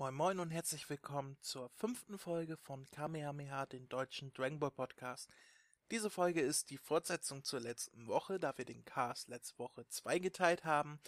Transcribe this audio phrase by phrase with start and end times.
[0.00, 5.28] Moin Moin und herzlich willkommen zur fünften Folge von Kamehameha, den deutschen Dragon Ball Podcast.
[5.90, 10.64] Diese Folge ist die Fortsetzung zur letzten Woche, da wir den Cast letzte Woche zweigeteilt
[10.64, 11.00] haben.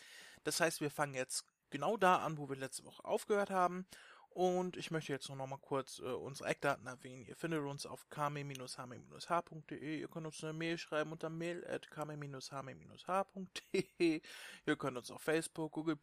[0.45, 3.87] Das heißt, wir fangen jetzt genau da an, wo wir letzte Woche aufgehört haben.
[4.29, 7.24] Und ich möchte jetzt noch mal kurz äh, unsere Eckdaten erwähnen.
[7.24, 10.00] Ihr findet uns auf kame-hame-h.de.
[10.00, 14.20] Ihr könnt uns eine Mail schreiben unter mail at kame-hame-h.de.
[14.66, 15.96] Ihr könnt uns auf Facebook, Google+,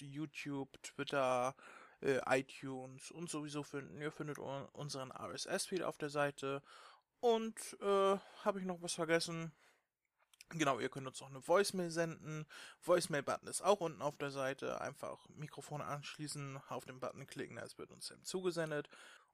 [0.00, 1.56] YouTube, Twitter,
[2.02, 4.00] äh, iTunes und sowieso finden.
[4.00, 6.62] Ihr findet unseren RSS-Feed auf der Seite.
[7.20, 9.52] Und äh, habe ich noch was vergessen?
[10.50, 12.46] Genau, ihr könnt uns auch eine Voicemail senden.
[12.82, 14.80] Voicemail-Button ist auch unten auf der Seite.
[14.80, 18.88] Einfach Mikrofon anschließen, auf den Button klicken, es wird uns dann zugesendet.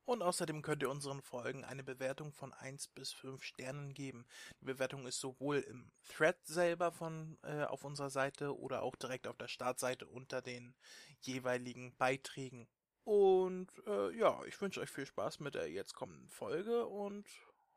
[0.05, 4.27] Und außerdem könnt ihr unseren Folgen eine Bewertung von 1 bis 5 Sternen geben.
[4.61, 9.29] Die Bewertung ist sowohl im Thread selber von äh, auf unserer Seite oder auch direkt
[9.29, 10.75] auf der Startseite unter den
[11.21, 12.67] jeweiligen Beiträgen.
[13.05, 17.27] Und äh, ja, ich wünsche euch viel Spaß mit der jetzt kommenden Folge und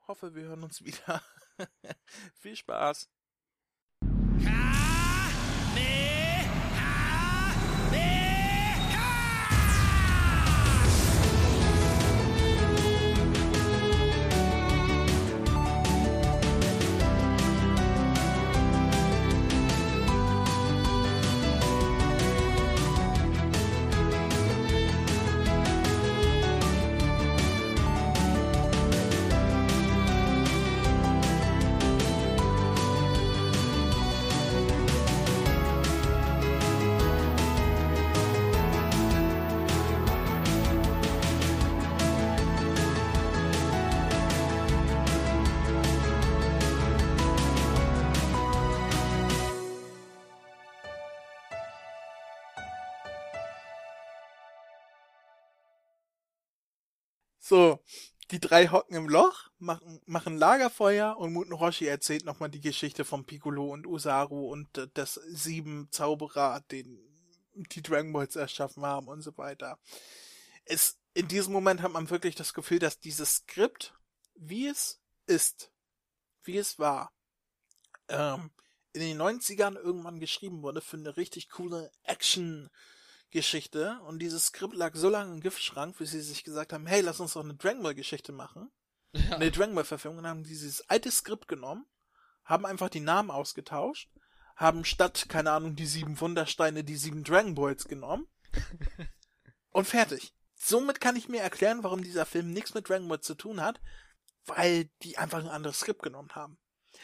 [0.08, 1.22] hoffe, wir hören uns wieder.
[2.34, 3.10] viel Spaß.
[57.56, 57.80] So,
[58.32, 63.06] die drei hocken im Loch, machen, machen Lagerfeuer und Muten Roshi erzählt nochmal die Geschichte
[63.06, 67.00] von Piccolo und Usaru und äh, das sieben Zauberer, den
[67.54, 69.80] die Dragon Balls erschaffen haben und so weiter.
[70.66, 73.94] Es, in diesem Moment hat man wirklich das Gefühl, dass dieses Skript,
[74.36, 75.72] wie es ist,
[76.44, 77.14] wie es war,
[78.10, 78.52] ähm,
[78.92, 82.70] in den 90ern irgendwann geschrieben wurde für eine richtig coole Action-
[83.36, 87.02] Geschichte und dieses Skript lag so lange im Giftschrank, bis sie sich gesagt haben, hey,
[87.02, 88.72] lass uns doch eine Dragon Ball Geschichte machen.
[89.12, 89.36] Ja.
[89.36, 91.86] Eine Dragon Ball Verfilmung und haben dieses alte Skript genommen,
[92.46, 94.10] haben einfach die Namen ausgetauscht,
[94.56, 98.26] haben statt, keine Ahnung, die sieben Wundersteine die sieben Dragon Balls genommen
[99.72, 100.34] und fertig.
[100.56, 103.82] Somit kann ich mir erklären, warum dieser Film nichts mit Dragon Ball zu tun hat,
[104.46, 106.58] weil die einfach ein anderes Skript genommen haben.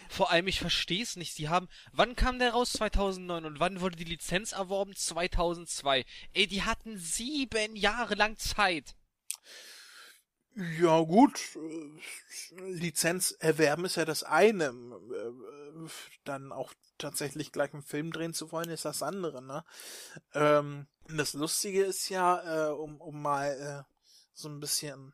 [0.09, 1.33] Vor allem, ich verstehe es nicht.
[1.33, 2.73] Sie haben, wann kam der raus?
[2.73, 4.95] 2009 und wann wurde die Lizenz erworben?
[4.95, 6.05] 2002.
[6.33, 8.95] Ey, die hatten sieben Jahre lang Zeit.
[10.53, 11.39] Ja gut,
[12.57, 14.73] Lizenz erwerben ist ja das eine.
[16.25, 19.41] Dann auch tatsächlich gleich einen Film drehen zu wollen, ist das andere.
[19.41, 19.63] Ne?
[20.33, 23.93] Ähm, das Lustige ist ja, äh, um, um mal äh,
[24.33, 25.13] so ein bisschen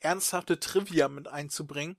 [0.00, 1.98] ernsthafte Trivia mit einzubringen.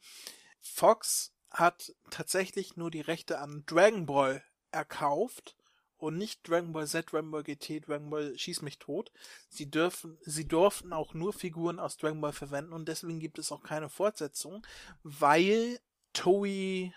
[0.60, 5.56] Fox hat tatsächlich nur die Rechte an Dragon Ball erkauft
[5.98, 9.12] und nicht Dragon Ball Z, Dragon Ball GT, Dragon Ball Schieß mich tot.
[9.50, 13.52] Sie dürfen, sie durften auch nur Figuren aus Dragon Ball verwenden und deswegen gibt es
[13.52, 14.66] auch keine Fortsetzung,
[15.04, 15.80] weil
[16.14, 16.92] Toei,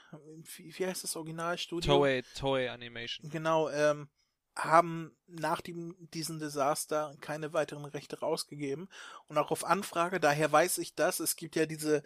[0.56, 1.98] wie, wie heißt das Originalstudio?
[1.98, 3.28] Toei, Toei Animation.
[3.28, 4.08] Genau, ähm,
[4.56, 8.88] haben nach dem, diesem Desaster keine weiteren Rechte rausgegeben.
[9.26, 12.02] Und auch auf Anfrage, daher weiß ich das, es gibt ja diese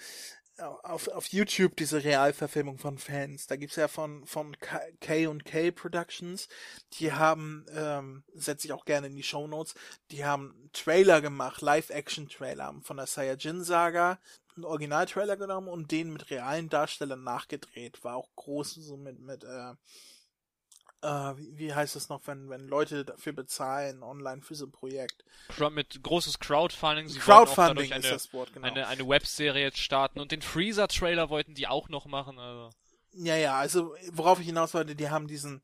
[0.59, 3.47] auf, auf YouTube diese Realverfilmung von Fans.
[3.47, 6.49] Da gibt's ja von, von K K Productions.
[6.95, 9.75] Die haben, ähm, setze ich auch gerne in die Show Notes,
[10.11, 14.19] die haben Trailer gemacht, Live-Action-Trailer von der Saiyajin-Saga,
[14.55, 18.03] einen Original-Trailer genommen und den mit realen Darstellern nachgedreht.
[18.05, 19.75] War auch groß, so mit, mit, äh,
[21.03, 25.25] äh, wie heißt es noch, wenn, wenn Leute dafür bezahlen, online für so ein Projekt.
[25.71, 27.09] Mit großes Crowdfunding.
[27.09, 28.67] Sie Crowdfunding eine, ist das Wort, genau.
[28.67, 32.71] Eine, eine Webserie jetzt starten und den Freezer-Trailer wollten die auch noch machen, also.
[33.13, 35.63] Ja, ja, also, worauf ich hinaus wollte, die haben diesen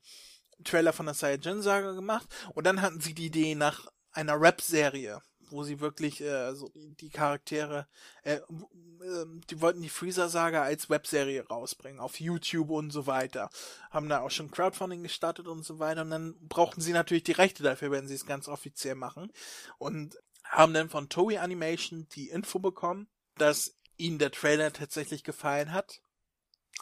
[0.63, 5.21] Trailer von der Saiyajin-Saga gemacht und dann hatten sie die Idee nach einer Rap-Serie
[5.53, 7.87] wo sie wirklich äh, so die Charaktere,
[8.23, 13.49] äh, äh, die wollten die Freezer-Saga als Webserie rausbringen, auf YouTube und so weiter.
[13.91, 16.01] Haben da auch schon Crowdfunding gestartet und so weiter.
[16.01, 19.31] Und dann brauchten sie natürlich die Rechte dafür, wenn sie es ganz offiziell machen.
[19.77, 23.07] Und haben dann von Toei Animation die Info bekommen,
[23.37, 26.01] dass ihnen der Trailer tatsächlich gefallen hat,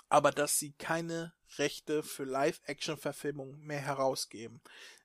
[0.10, 4.62] aber dass sie keine Rechte für Live-Action-Verfilmungen mehr herausgeben.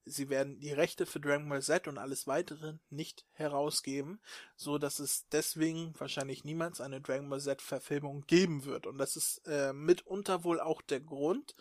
[0.07, 4.21] Sie werden die Rechte für Dragon Ball Z und alles weitere nicht herausgeben,
[4.55, 8.87] so dass es deswegen wahrscheinlich niemals eine Dragon Ball Z Verfilmung geben wird.
[8.87, 11.57] Und das ist äh, mitunter wohl auch der Grund,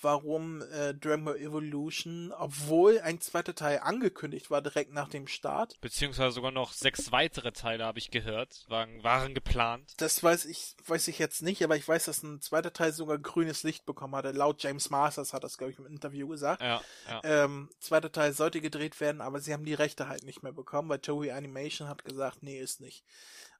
[0.00, 5.80] warum äh, Dragon Ball Evolution, obwohl ein zweiter Teil angekündigt war direkt nach dem Start.
[5.80, 9.92] Beziehungsweise sogar noch sechs weitere Teile, habe ich gehört, waren, waren geplant.
[9.98, 13.18] Das weiß ich, weiß ich jetzt nicht, aber ich weiß, dass ein zweiter Teil sogar
[13.18, 14.32] grünes Licht bekommen hatte.
[14.32, 16.62] Laut James Masters hat das, glaube ich, im Interview gesagt.
[16.62, 17.20] Ja, ja.
[17.24, 20.88] Ähm, zweiter Teil sollte gedreht werden, aber sie haben die Rechte halt nicht mehr bekommen,
[20.88, 23.04] weil Toei Animation hat gesagt, nee, ist nicht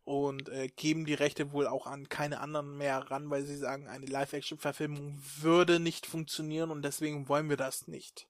[0.05, 3.89] und äh, geben die Rechte wohl auch an keine anderen mehr ran, weil sie sagen,
[3.89, 8.27] eine Live-Action-Verfilmung würde nicht funktionieren und deswegen wollen wir das nicht.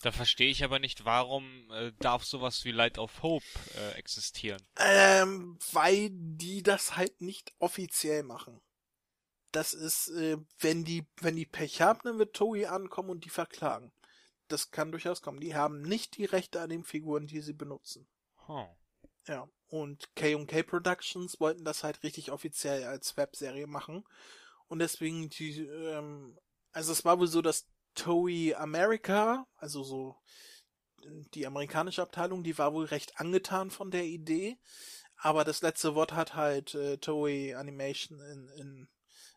[0.00, 3.46] Da verstehe ich aber nicht, warum äh, darf sowas wie Light of Hope
[3.76, 4.60] äh, existieren?
[4.76, 8.60] Ähm, weil die das halt nicht offiziell machen.
[9.50, 13.30] Das ist, äh, wenn die, wenn die Pech haben, dann wird Toei ankommen und die
[13.30, 13.92] verklagen.
[14.48, 15.40] Das kann durchaus kommen.
[15.40, 18.06] Die haben nicht die Rechte an den Figuren, die sie benutzen.
[18.46, 18.66] Huh.
[19.26, 19.48] Ja.
[19.68, 24.04] Und K&K Productions wollten das halt richtig offiziell als Webserie machen.
[24.68, 26.38] Und deswegen die, ähm,
[26.72, 30.16] also es war wohl so, dass Toei America, also so
[31.34, 34.58] die amerikanische Abteilung, die war wohl recht angetan von der Idee.
[35.16, 38.88] Aber das letzte Wort hat halt äh, Toei Animation in, in,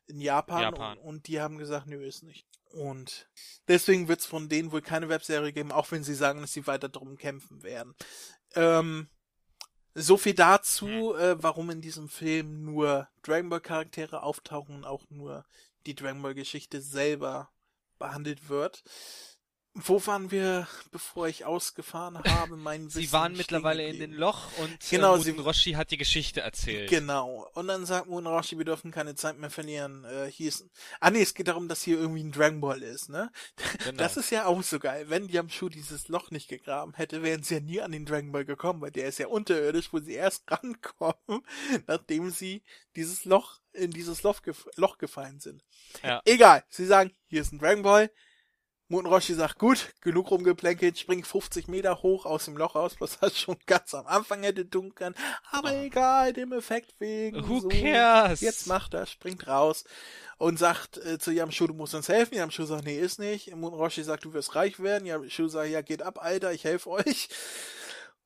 [0.07, 0.97] in Japan, Japan.
[0.99, 2.47] Und, und die haben gesagt, nö, ist nicht.
[2.71, 3.29] Und
[3.67, 6.67] deswegen wird es von denen wohl keine Webserie geben, auch wenn sie sagen, dass sie
[6.67, 7.95] weiter drum kämpfen werden.
[8.55, 9.09] Ähm,
[9.99, 15.03] so viel dazu, äh, warum in diesem Film nur Dragon Ball Charaktere auftauchen und auch
[15.09, 15.43] nur
[15.87, 17.49] die Dragon Ball Geschichte selber
[17.97, 18.83] behandelt wird.
[19.85, 22.57] Wo waren wir, bevor ich ausgefahren habe?
[22.57, 24.11] Mein Sie Wissen waren mittlerweile in geblieben.
[24.13, 26.89] den Loch und Genau, äh, sie- Muten Roshi hat die Geschichte erzählt.
[26.89, 27.47] Genau.
[27.53, 30.03] Und dann sagt Moon Roshi, wir dürfen keine Zeit mehr verlieren.
[30.05, 30.65] Äh, hier ist.
[30.99, 33.31] Ah nee, es geht darum, dass hier irgendwie ein Dragon Ball ist, ne?
[33.83, 33.97] Genau.
[33.97, 35.09] Das ist ja auch so geil.
[35.09, 38.45] Wenn Yamchu dieses Loch nicht gegraben hätte, wären sie ja nie an den Dragon Ball
[38.45, 41.43] gekommen, weil der ist ja unterirdisch, wo sie erst rankommen,
[41.85, 42.63] nachdem sie
[42.95, 45.63] dieses Loch, in dieses Loch, gef Loch gefallen sind.
[46.03, 46.21] Ja.
[46.25, 46.63] Egal.
[46.69, 48.11] Sie sagen, hier ist ein Dragon Ball.
[48.89, 53.17] Moon Roshi sagt, gut, genug rumgeplänkelt, spring 50 Meter hoch aus dem Loch raus, was
[53.21, 55.15] er schon ganz am Anfang hätte tun können.
[55.51, 55.83] Aber Oh.
[55.83, 57.47] egal, dem Effekt wegen.
[57.49, 57.67] Who so.
[57.67, 58.39] cares?
[58.39, 59.83] Jetzt macht er, springt raus
[60.37, 62.35] und sagt äh, zu Yamshu, du musst uns helfen.
[62.35, 63.53] Yamshu sagt, nee, ist nicht.
[63.55, 65.05] Moon Roshi sagt, du wirst reich werden.
[65.05, 67.27] Yamshu sagt, ja, geht ab, Alter, ich helfe euch.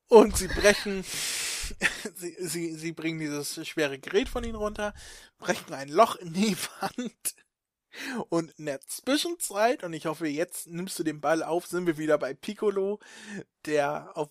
[0.06, 1.02] Und sie brechen,
[2.14, 4.94] sie, sie, sie bringen dieses schwere Gerät von ihnen runter,
[5.38, 7.34] brechen ein Loch in die Wand.
[8.28, 11.98] Und in der Zwischenzeit, und ich hoffe, jetzt nimmst du den Ball auf, sind wir
[11.98, 13.00] wieder bei Piccolo,
[13.66, 14.30] der auf,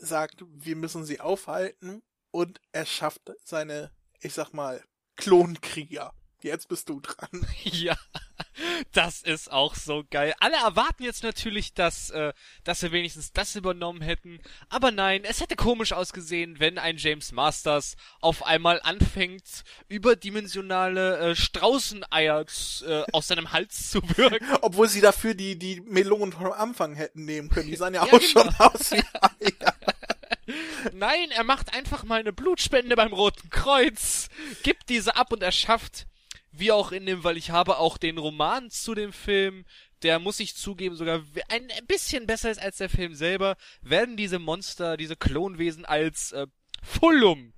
[0.00, 3.90] sagt, wir müssen sie aufhalten und er schafft seine,
[4.20, 4.82] ich sag mal,
[5.16, 6.12] Klonkrieger.
[6.44, 7.46] Jetzt bist du dran.
[7.64, 7.96] Ja,
[8.92, 10.34] das ist auch so geil.
[10.38, 12.32] Alle erwarten jetzt natürlich, dass, äh,
[12.62, 14.40] dass wir wenigstens das übernommen hätten.
[14.68, 21.34] Aber nein, es hätte komisch ausgesehen, wenn ein James Masters auf einmal anfängt, überdimensionale äh,
[21.34, 22.44] Straußeneier
[22.86, 24.46] äh, aus seinem Hals zu wirken.
[24.60, 27.68] Obwohl sie dafür die, die Melonen vom Anfang hätten nehmen können.
[27.70, 28.28] Die sahen ja, Ja, auch genau.
[28.28, 29.74] schon aus wie Eier.
[30.92, 34.28] Nein, er macht einfach mal eine Blutspende beim Roten Kreuz,
[34.62, 36.06] gibt diese ab und er schafft,
[36.56, 39.64] wie auch in dem, weil ich habe auch den Roman zu dem Film,
[40.02, 44.38] der muss ich zugeben sogar ein bisschen besser ist als der Film selber, werden diese
[44.38, 46.46] Monster, diese Klonwesen als äh,
[46.82, 47.54] Fullum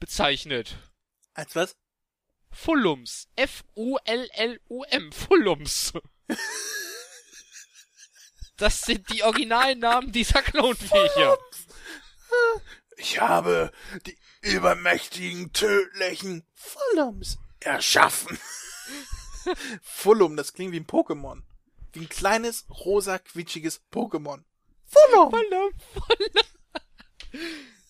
[0.00, 0.76] bezeichnet.
[1.34, 1.76] Als was?
[2.50, 3.28] Fullums.
[3.36, 5.12] F-U-L-L-U-M.
[5.12, 5.92] Fullums.
[8.56, 11.36] Das sind die Originalnamen dieser Klonviecher.
[12.96, 13.72] Ich habe
[14.06, 18.38] die übermächtigen, tödlichen Fullums erschaffen.
[19.82, 21.42] Fullum, das klingt wie ein Pokémon.
[21.92, 24.42] Wie ein kleines, rosa, quietschiges Pokémon.
[24.86, 25.30] Fullum!
[25.30, 26.44] Voller, voller.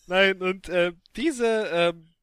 [0.07, 2.15] Nein, und äh, diese ähm,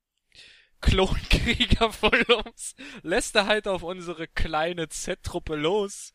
[0.82, 6.14] Klonkrieger von uns lässt er halt auf unsere kleine Z-Truppe los.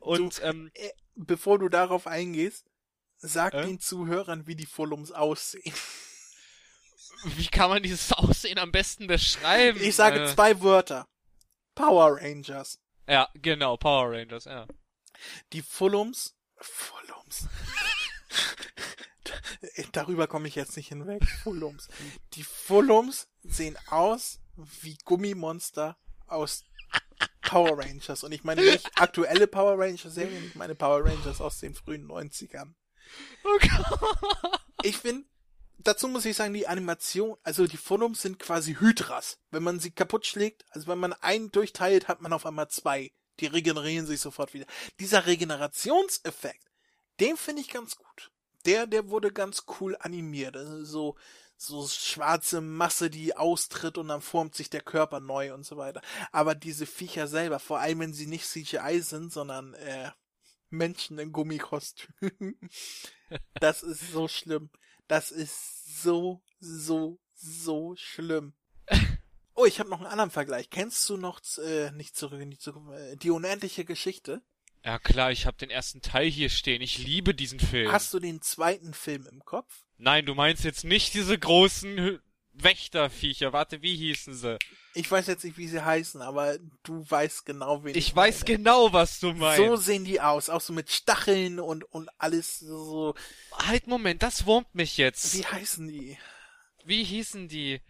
[0.00, 2.66] Und ähm, Äh, Bevor du darauf eingehst,
[3.16, 3.64] sag Äh?
[3.64, 5.72] den Zuhörern, wie die Fullums aussehen.
[7.24, 9.78] wie kann man dieses Aussehen am besten beschreiben?
[9.80, 11.06] Ich sage äh, zwei Wörter.
[11.74, 12.78] Power Rangers.
[13.06, 14.66] Ja, genau, Power Rangers, ja.
[15.52, 16.34] Die Fullums.
[16.56, 17.48] Fullums.
[19.92, 21.24] Darüber komme ich jetzt nicht hinweg.
[21.42, 21.88] Fullums.
[22.34, 25.96] Die Fullums sehen aus wie Gummimonster
[26.26, 26.64] aus
[27.42, 28.24] Power Rangers.
[28.24, 32.08] Und ich meine nicht aktuelle Power Rangers Serien, ich meine Power Rangers aus den frühen
[32.08, 32.74] 90ern.
[33.44, 34.60] Oh Gott.
[34.82, 35.26] Ich finde,
[35.78, 39.38] dazu muss ich sagen, die Animation, also die Fullums sind quasi Hydras.
[39.50, 43.12] Wenn man sie kaputt schlägt, also wenn man einen durchteilt, hat man auf einmal zwei.
[43.40, 44.66] Die regenerieren sich sofort wieder.
[44.98, 46.70] Dieser Regenerationseffekt,
[47.20, 48.30] den finde ich ganz gut.
[48.64, 50.56] Der, der wurde ganz cool animiert.
[50.56, 51.16] Also so,
[51.56, 56.00] so schwarze Masse, die austritt und dann formt sich der Körper neu und so weiter.
[56.32, 60.10] Aber diese Viecher selber, vor allem wenn sie nicht CGI sind, sondern äh,
[60.70, 62.58] Menschen in Gummikostümen,
[63.60, 64.70] das ist so schlimm.
[65.08, 68.54] Das ist so, so, so schlimm.
[69.58, 70.68] Oh, ich habe noch einen anderen Vergleich.
[70.68, 74.42] Kennst du noch äh, nicht zurück in die Zukunft, äh, die unendliche Geschichte?
[74.84, 76.82] Ja klar, ich habe den ersten Teil hier stehen.
[76.82, 77.90] Ich liebe diesen Film.
[77.90, 79.86] Hast du den zweiten Film im Kopf?
[79.96, 82.20] Nein, du meinst jetzt nicht diese großen
[82.62, 83.52] Wächterviecher.
[83.52, 84.58] Warte, wie hießen sie?
[84.94, 88.44] Ich weiß jetzt nicht, wie sie heißen, aber du weißt genau, wen ich, ich weiß
[88.44, 88.56] meine.
[88.56, 89.58] genau, was du meinst.
[89.58, 93.14] So sehen die aus, auch so mit Stacheln und und alles so.
[93.52, 95.36] Halt, Moment, das wurmt mich jetzt.
[95.36, 96.18] Wie heißen die?
[96.84, 97.80] Wie hießen die?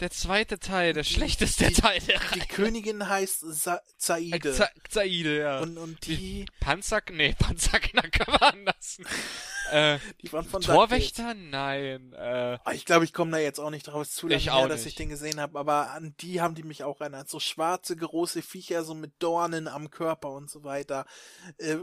[0.00, 4.52] Der zweite Teil, der schlechteste die, Teil der Die Königin heißt Sa Zaide.
[4.52, 5.60] Za Zaide, ja.
[5.60, 6.16] Und, und die...
[6.16, 7.00] die Panzer...
[7.12, 8.98] Nee, Panzerknacker waren das.
[9.70, 11.34] äh, die waren von Torwächter?
[11.34, 12.12] Nein.
[12.12, 14.66] Äh, ah, ich glaube, ich komme da jetzt auch nicht drauf zu lange ich her,
[14.66, 17.28] dass ich den gesehen habe, aber an die haben die mich auch erinnert.
[17.28, 21.06] So schwarze, große Viecher, so mit Dornen am Körper und so weiter.
[21.58, 21.76] Äh,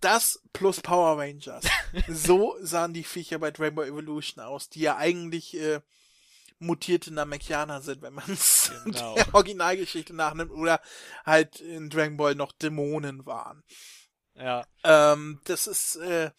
[0.00, 1.64] das plus Power Rangers.
[2.08, 5.56] so sahen die Viecher bei Ball Evolution aus, die ja eigentlich...
[5.56, 5.80] Äh,
[6.58, 9.14] mutierte Namekianer sind, wenn man es genau.
[9.14, 10.80] der Originalgeschichte nachnimmt, oder
[11.24, 13.62] halt in Dragon Ball noch Dämonen waren.
[14.34, 14.66] Ja.
[14.84, 16.30] Ähm, das ist, äh,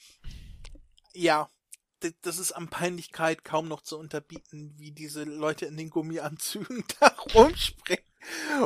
[1.14, 1.50] ja,
[2.22, 7.08] das ist an Peinlichkeit kaum noch zu unterbieten, wie diese Leute in den Gummianzügen da
[7.34, 8.06] rumspringen.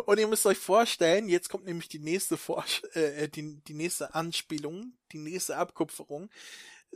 [0.05, 4.13] Und ihr müsst euch vorstellen, jetzt kommt nämlich die nächste Forsch äh, die, die nächste
[4.13, 6.29] Anspielung, die nächste Abkupferung.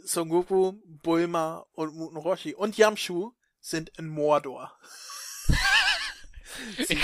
[0.04, 4.78] Son Goku, Bulma und Muten Roshi und Yamshu sind in Mordor.
[6.88, 6.98] Sie,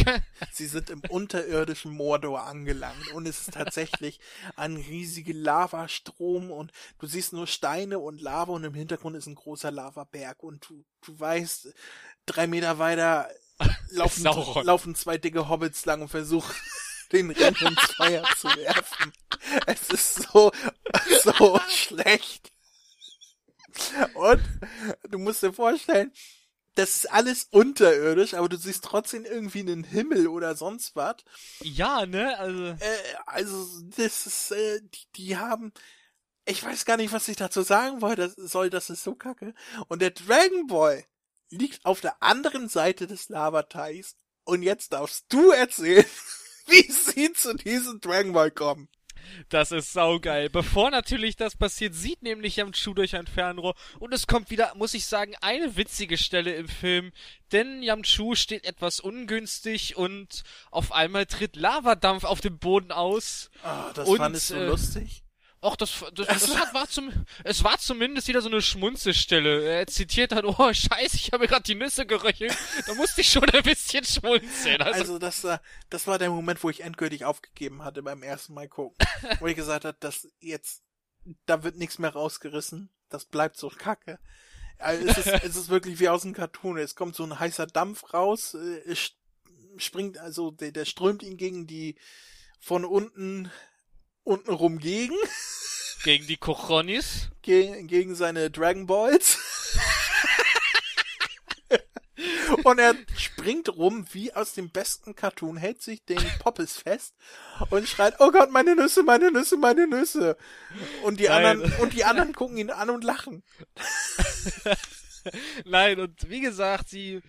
[0.51, 4.19] sie, sind im unterirdischen Mordor angelangt und es ist tatsächlich
[4.55, 9.35] ein riesiger Lavastrom und du siehst nur Steine und Lava und im Hintergrund ist ein
[9.35, 11.73] großer Lavaberg und du, du weißt,
[12.25, 13.29] drei Meter weiter
[13.89, 14.23] laufen,
[14.63, 16.55] laufen zwei dicke Hobbits lang und versuchen
[17.11, 19.13] den Ring ins Feuer zu werfen.
[19.67, 20.51] Es ist so,
[21.23, 22.51] so schlecht.
[24.15, 24.41] Und
[25.09, 26.11] du musst dir vorstellen,
[26.75, 31.17] das ist alles unterirdisch, aber du siehst trotzdem irgendwie einen Himmel oder sonst was.
[31.61, 32.37] Ja, ne?
[32.39, 35.71] Also, äh, also das ist, äh, die, die haben,
[36.45, 39.53] ich weiß gar nicht, was ich dazu sagen wollte, soll, das ist so kacke.
[39.87, 41.05] Und der Dragon Ball
[41.49, 46.05] liegt auf der anderen Seite des Lavateichs und jetzt darfst du erzählen,
[46.67, 48.89] wie sie zu diesem Dragon Ball kommen.
[49.49, 50.49] Das ist saugeil.
[50.49, 54.93] Bevor natürlich das passiert, sieht nämlich Yamchu durch ein Fernrohr und es kommt wieder, muss
[54.93, 57.11] ich sagen, eine witzige Stelle im Film,
[57.51, 63.49] denn Yamchu steht etwas ungünstig und auf einmal tritt Lavadampf auf dem Boden aus.
[63.63, 65.23] Ah, oh, das und, fandest du äh, lustig?
[65.65, 67.11] Ach, das, das, das, das hat, war zum,
[67.45, 69.63] es war zumindest wieder so eine Schmunzelstelle.
[69.63, 72.53] Er zitiert dann, oh scheiße, ich habe gerade die Nüsse geröchelt.
[72.85, 74.81] Da musste ich schon ein bisschen schmunzeln.
[74.81, 78.53] Also, also das, war, das war der Moment, wo ich endgültig aufgegeben hatte beim ersten
[78.53, 78.97] Mal gucken.
[79.39, 80.83] wo ich gesagt habe, dass jetzt,
[81.45, 82.89] da wird nichts mehr rausgerissen.
[83.07, 84.19] Das bleibt so kacke.
[84.79, 86.77] Also es, ist, es ist wirklich wie aus einem Cartoon.
[86.77, 89.13] Es kommt so ein heißer Dampf raus, äh, es
[89.77, 91.95] springt, also der, der strömt ihn gegen die
[92.59, 93.49] von unten
[94.23, 95.15] untenrum gegen.
[96.03, 97.29] Gegen die Kochonis.
[97.41, 99.37] Gegen, gegen seine Dragon Balls.
[102.63, 107.15] und er springt rum wie aus dem besten Cartoon, hält sich den Poppes fest
[107.69, 110.37] und schreit, oh Gott, meine Nüsse, meine Nüsse, meine Nüsse.
[111.03, 111.45] Und die Nein.
[111.45, 113.43] anderen, und die anderen gucken ihn an und lachen.
[115.65, 117.21] Nein, und wie gesagt, sie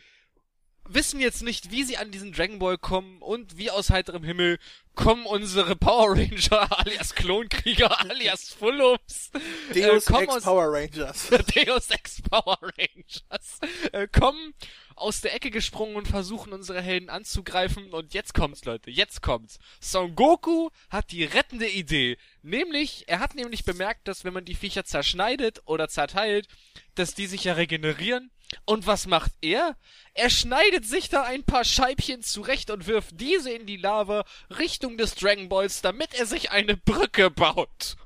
[0.87, 4.59] wissen jetzt nicht, wie sie an diesen Dragon Ball kommen und wie aus heiterem Himmel
[4.95, 9.31] kommen unsere Power Ranger alias Klonkrieger alias Fullums.
[9.75, 11.29] Deus äh, Ex Power Rangers.
[11.55, 13.61] Deus Ex Power Rangers.
[13.93, 14.55] Äh, kommen
[14.97, 19.59] aus der Ecke gesprungen und versuchen unsere Helden anzugreifen und jetzt kommt's Leute, jetzt kommt's.
[19.81, 22.17] Son Goku hat die rettende Idee.
[22.43, 26.47] Nämlich, er hat nämlich bemerkt, dass wenn man die Viecher zerschneidet oder zerteilt,
[26.95, 28.31] dass die sich ja regenerieren
[28.65, 29.77] und was macht er?
[30.15, 34.97] Er schneidet sich da ein paar Scheibchen zurecht und wirft diese in die Lava Richtung
[34.97, 37.97] des Dragon Balls, damit er sich eine Brücke baut.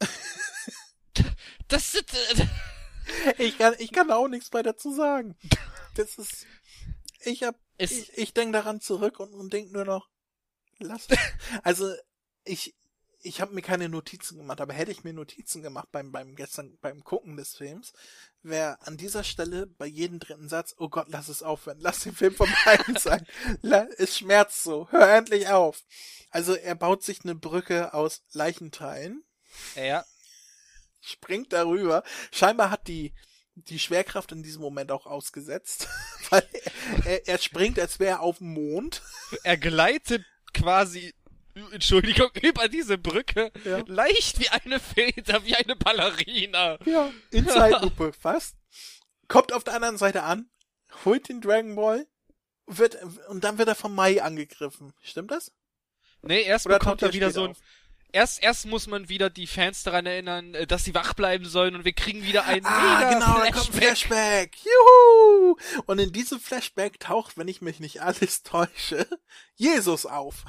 [1.68, 2.14] das ist...
[2.14, 2.46] Äh,
[3.38, 5.36] ich kann, ich kann auch nichts weiter dazu sagen.
[5.94, 6.46] Das ist...
[7.20, 7.56] Ich hab...
[7.78, 10.08] Es, ich, ich denke daran zurück und, und denk nur noch...
[10.78, 11.08] Lass...
[11.62, 11.92] Also,
[12.44, 12.74] ich...
[13.26, 16.78] ich habe mir keine Notizen gemacht, aber hätte ich mir Notizen gemacht beim, beim gestern,
[16.80, 17.92] beim Gucken des Films,
[18.42, 22.14] wäre an dieser Stelle bei jedem dritten Satz, oh Gott, lass es aufhören, lass den
[22.14, 23.26] Film vorbei sein.
[23.98, 25.82] es schmerzt so, hör endlich auf.
[26.30, 29.24] Also er baut sich eine Brücke aus Leichenteilen.
[29.74, 30.04] Ja.
[31.00, 32.04] Springt darüber.
[32.30, 33.12] Scheinbar hat die,
[33.54, 35.88] die Schwerkraft in diesem Moment auch ausgesetzt.
[36.30, 39.02] Weil er, er, er springt, als wäre er auf dem Mond.
[39.42, 41.14] Er gleitet quasi
[41.72, 43.50] Entschuldigung, über diese Brücke.
[43.64, 43.82] Ja.
[43.86, 46.78] Leicht wie eine Feder, wie eine Ballerina.
[46.84, 48.56] Ja, in Zeitlupe fast.
[49.28, 50.50] Kommt auf der anderen Seite an,
[51.04, 52.06] holt den Dragon Ball,
[52.66, 52.98] wird,
[53.28, 54.92] und dann wird er vom Mai angegriffen.
[55.02, 55.52] Stimmt das?
[56.22, 57.58] Nee, erst Oder bekommt er wieder so ein, auf?
[58.12, 61.74] erst, erst muss man wieder die Fans daran erinnern, äh, dass sie wach bleiben sollen
[61.76, 63.54] und wir kriegen wieder einen ah, mega genau, Flashback.
[63.54, 64.56] kommt Flashback.
[64.64, 65.56] Juhu!
[65.86, 69.06] Und in diesem Flashback taucht, wenn ich mich nicht alles täusche,
[69.54, 70.44] Jesus auf.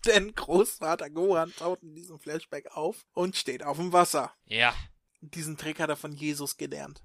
[0.06, 4.32] Denn Großvater Gohan taucht in diesem Flashback auf und steht auf dem Wasser.
[4.46, 4.74] Ja.
[5.20, 7.02] Diesen Trick hat er von Jesus gelernt.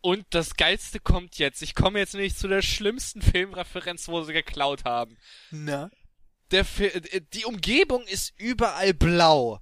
[0.00, 1.62] Und das Geilste kommt jetzt.
[1.62, 5.16] Ich komme jetzt nämlich zu der schlimmsten Filmreferenz, wo sie geklaut haben.
[5.50, 5.90] Na?
[6.50, 9.60] Der Fi äh, die Umgebung ist überall blau.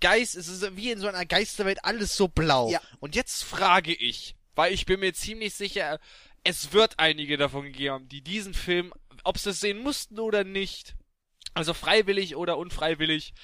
[0.00, 2.70] Geist, es ist wie in so einer Geisterwelt alles so blau.
[2.70, 2.80] Ja.
[3.00, 5.98] Und jetzt frage ich, weil ich bin mir ziemlich sicher,
[6.44, 8.92] es wird einige davon gegeben haben, die diesen Film,
[9.24, 10.94] ob sie es sehen mussten oder nicht,
[11.54, 13.34] also freiwillig oder unfreiwillig.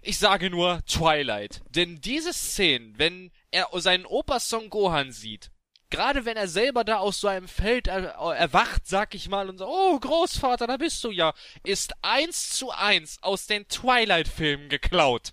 [0.00, 1.60] Ich sage nur Twilight.
[1.70, 5.50] Denn diese Szenen, wenn er seinen Opa Son Gohan sieht,
[5.90, 9.58] gerade wenn er selber da aus so einem Feld er, erwacht, sag ich mal, und
[9.58, 15.32] so, oh Großvater, da bist du ja, ist eins zu eins aus den Twilight-Filmen geklaut.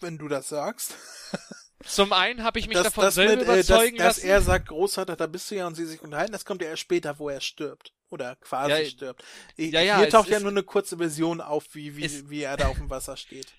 [0.00, 0.96] Wenn du das sagst.
[1.86, 4.20] Zum einen habe ich mich das, davon das selber mit, überzeugen äh, dass, lassen.
[4.20, 6.68] Dass er sagt, Großvater, da bist du ja und sie sich unterhalten, das kommt ja
[6.68, 7.92] erst später, wo er stirbt.
[8.10, 9.24] Oder quasi ja, stirbt.
[9.56, 12.68] Ja, ja, Hier taucht ja nur eine kurze Version auf, wie, wie, wie er da
[12.68, 13.46] auf dem Wasser steht.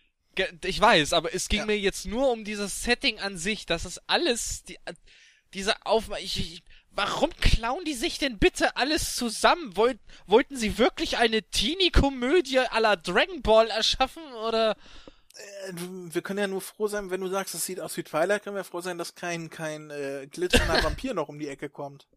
[0.64, 1.66] Ich weiß, aber es ging ja.
[1.68, 4.80] mir jetzt nur um dieses Setting an sich, dass es alles, die,
[5.54, 9.76] diese Aufmach, ich, ich, warum klauen die sich denn bitte alles zusammen?
[9.76, 14.76] Wollt, wollten sie wirklich eine Teenie-Komödie à la Dragon Ball erschaffen, oder?
[15.36, 18.44] Äh, wir können ja nur froh sein, wenn du sagst, es sieht aus wie Twilight,
[18.44, 22.08] können wir froh sein, dass kein, kein, äh, glitzernder Vampir noch um die Ecke kommt.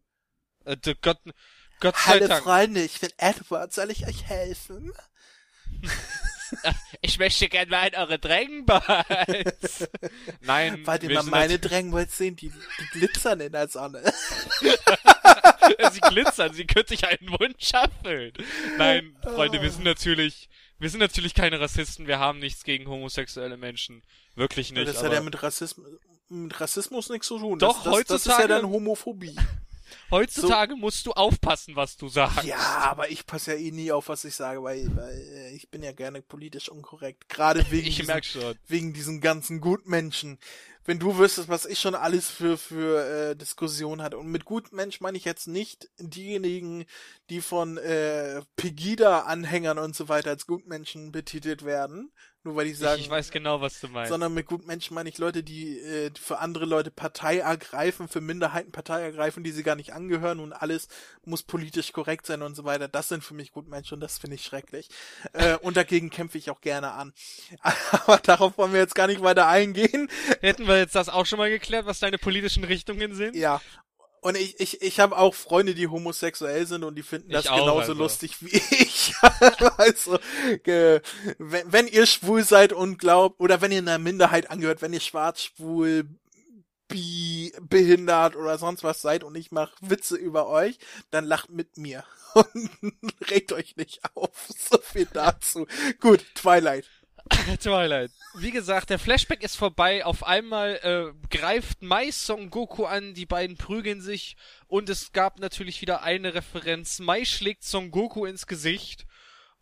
[0.65, 1.19] Äh, Gott,
[1.79, 2.43] Gott sei Hallo Dank.
[2.43, 4.93] Freunde, ich bin Edward, soll ich euch helfen?
[7.01, 9.87] ich möchte gerne mal in eure Dragon Balls.
[10.41, 10.85] Nein.
[10.85, 14.01] Weil ihr mal meine Dragon Balls sehen, die, die glitzern in der Sonne.
[15.91, 18.33] sie glitzern, sie können sich einen Wunsch erfüllen.
[18.77, 23.57] Nein, Freunde, wir sind natürlich, wir sind natürlich keine Rassisten, wir haben nichts gegen homosexuelle
[23.57, 24.03] Menschen.
[24.35, 24.87] Wirklich nicht.
[24.87, 25.87] Das hat ja mit Rassismus,
[26.29, 27.59] mit Rassismus nichts zu tun.
[27.59, 28.07] Doch, das, heutzutage.
[28.07, 29.35] Das ist ja dann Homophobie.
[30.11, 32.43] Heutzutage so, musst du aufpassen, was du sagst.
[32.43, 35.69] Ja, aber ich passe ja eh nie auf, was ich sage, weil, weil äh, ich
[35.69, 37.29] bin ja gerne politisch unkorrekt.
[37.29, 40.39] Gerade wegen, ich diesen, wegen diesen ganzen Gutmenschen.
[40.85, 44.17] Wenn du wüsstest, was ich schon alles für, für äh, Diskussionen hatte.
[44.17, 46.85] Und mit Gutmensch meine ich jetzt nicht diejenigen,
[47.29, 52.13] die von äh, Pegida-Anhängern und so weiter als Gutmenschen betitelt werden,
[52.47, 52.99] nur weil ich sage.
[52.99, 54.09] Ich, ich, weiß genau, was du meinst.
[54.09, 58.21] Sondern mit guten Menschen meine ich Leute, die, äh, für andere Leute Partei ergreifen, für
[58.21, 60.87] Minderheiten Partei ergreifen, die sie gar nicht angehören und alles
[61.25, 62.87] muss politisch korrekt sein und so weiter.
[62.87, 64.89] Das sind für mich gute Menschen und das finde ich schrecklich.
[65.33, 67.13] Äh, und dagegen kämpfe ich auch gerne an.
[67.91, 70.09] Aber darauf wollen wir jetzt gar nicht weiter eingehen.
[70.39, 73.35] Hätten wir jetzt das auch schon mal geklärt, was deine politischen Richtungen sind?
[73.35, 73.61] Ja.
[74.27, 77.59] Und ich, ich, ich habe auch Freunde, die homosexuell sind und die finden das auch,
[77.59, 77.93] genauso also.
[77.93, 79.13] lustig wie ich.
[79.77, 80.19] also,
[80.65, 80.99] äh,
[81.37, 84.99] wenn, wenn ihr schwul seid und glaubt, oder wenn ihr einer Minderheit angehört, wenn ihr
[84.99, 86.09] schwarz, schwul,
[86.89, 90.77] bi, behindert oder sonst was seid und ich mache Witze über euch,
[91.09, 92.03] dann lacht mit mir.
[92.33, 92.69] Und
[93.31, 94.49] regt euch nicht auf.
[94.49, 95.65] So viel dazu.
[96.01, 96.85] Gut, Twilight.
[97.59, 98.11] Twilight.
[98.35, 100.05] Wie gesagt, der Flashback ist vorbei.
[100.05, 104.35] Auf einmal äh, greift Mai Son Goku an, die beiden prügeln sich
[104.67, 106.99] und es gab natürlich wieder eine Referenz.
[106.99, 109.05] Mai schlägt Son Goku ins Gesicht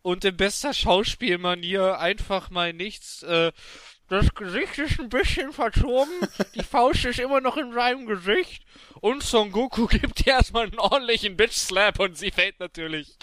[0.02, 3.22] und in bester Schauspielmanier einfach mal nichts.
[3.22, 3.52] Äh,
[4.08, 6.12] das Gesicht ist ein bisschen verzogen,
[6.54, 8.62] die Faust ist immer noch in seinem Gesicht
[9.00, 13.16] und Son Goku gibt erstmal einen ordentlichen Bitch Slap und sie fällt natürlich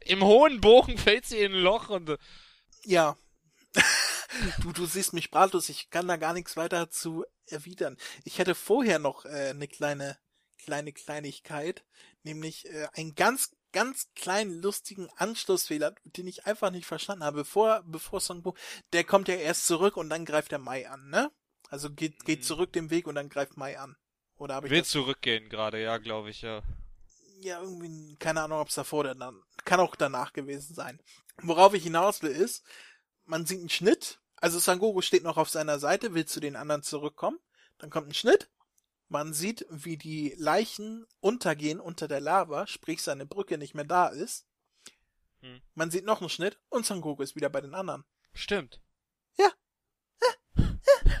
[0.00, 2.16] im hohen Bogen fällt sie in ein Loch und
[2.84, 3.16] ja,
[4.62, 7.96] du, du siehst mich sprachlos, ich kann da gar nichts weiter zu erwidern.
[8.24, 10.18] Ich hätte vorher noch äh, eine kleine,
[10.58, 11.84] kleine Kleinigkeit,
[12.22, 17.38] nämlich äh, einen ganz, ganz kleinen lustigen Anschlussfehler, den ich einfach nicht verstanden habe.
[17.38, 18.56] Bevor, bevor Songbo,
[18.92, 21.30] der kommt ja erst zurück und dann greift der Mai an, ne?
[21.68, 22.44] Also geht, geht mhm.
[22.44, 23.96] zurück den Weg und dann greift Mai an.
[24.36, 26.62] Oder habe ich Will zurückgehen gerade, ja, glaube ich, ja.
[27.42, 31.00] Ja, irgendwie, keine Ahnung, ob es davor oder dann, kann auch danach gewesen sein.
[31.42, 32.64] Worauf ich hinaus will ist,
[33.24, 36.82] man sieht einen Schnitt, also Sangoku steht noch auf seiner Seite, will zu den anderen
[36.82, 37.38] zurückkommen,
[37.78, 38.50] dann kommt ein Schnitt,
[39.08, 44.06] man sieht, wie die Leichen untergehen unter der Lava, sprich seine Brücke nicht mehr da
[44.06, 44.46] ist.
[45.40, 45.60] Hm.
[45.74, 48.04] Man sieht noch einen Schnitt und Sangoku ist wieder bei den anderen.
[48.34, 48.80] Stimmt.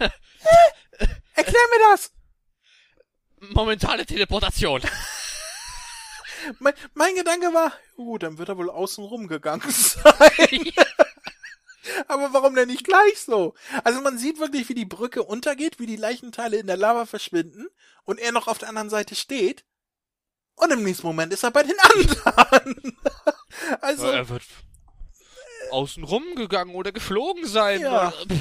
[1.34, 2.12] Erklär mir das!
[3.40, 4.82] Momentane Teleportation.
[6.58, 10.72] Mein, mein Gedanke war, gut, dann wird er wohl außen rumgegangen sein.
[12.08, 13.54] Aber warum denn nicht gleich so?
[13.84, 17.68] Also man sieht wirklich, wie die Brücke untergeht, wie die Leichenteile in der Lava verschwinden
[18.04, 19.64] und er noch auf der anderen Seite steht.
[20.56, 22.98] Und im nächsten Moment ist er bei den anderen.
[23.80, 24.42] also, er wird
[25.70, 27.80] außen rumgegangen oder geflogen sein.
[27.80, 28.08] Ja.
[28.08, 28.36] Oder,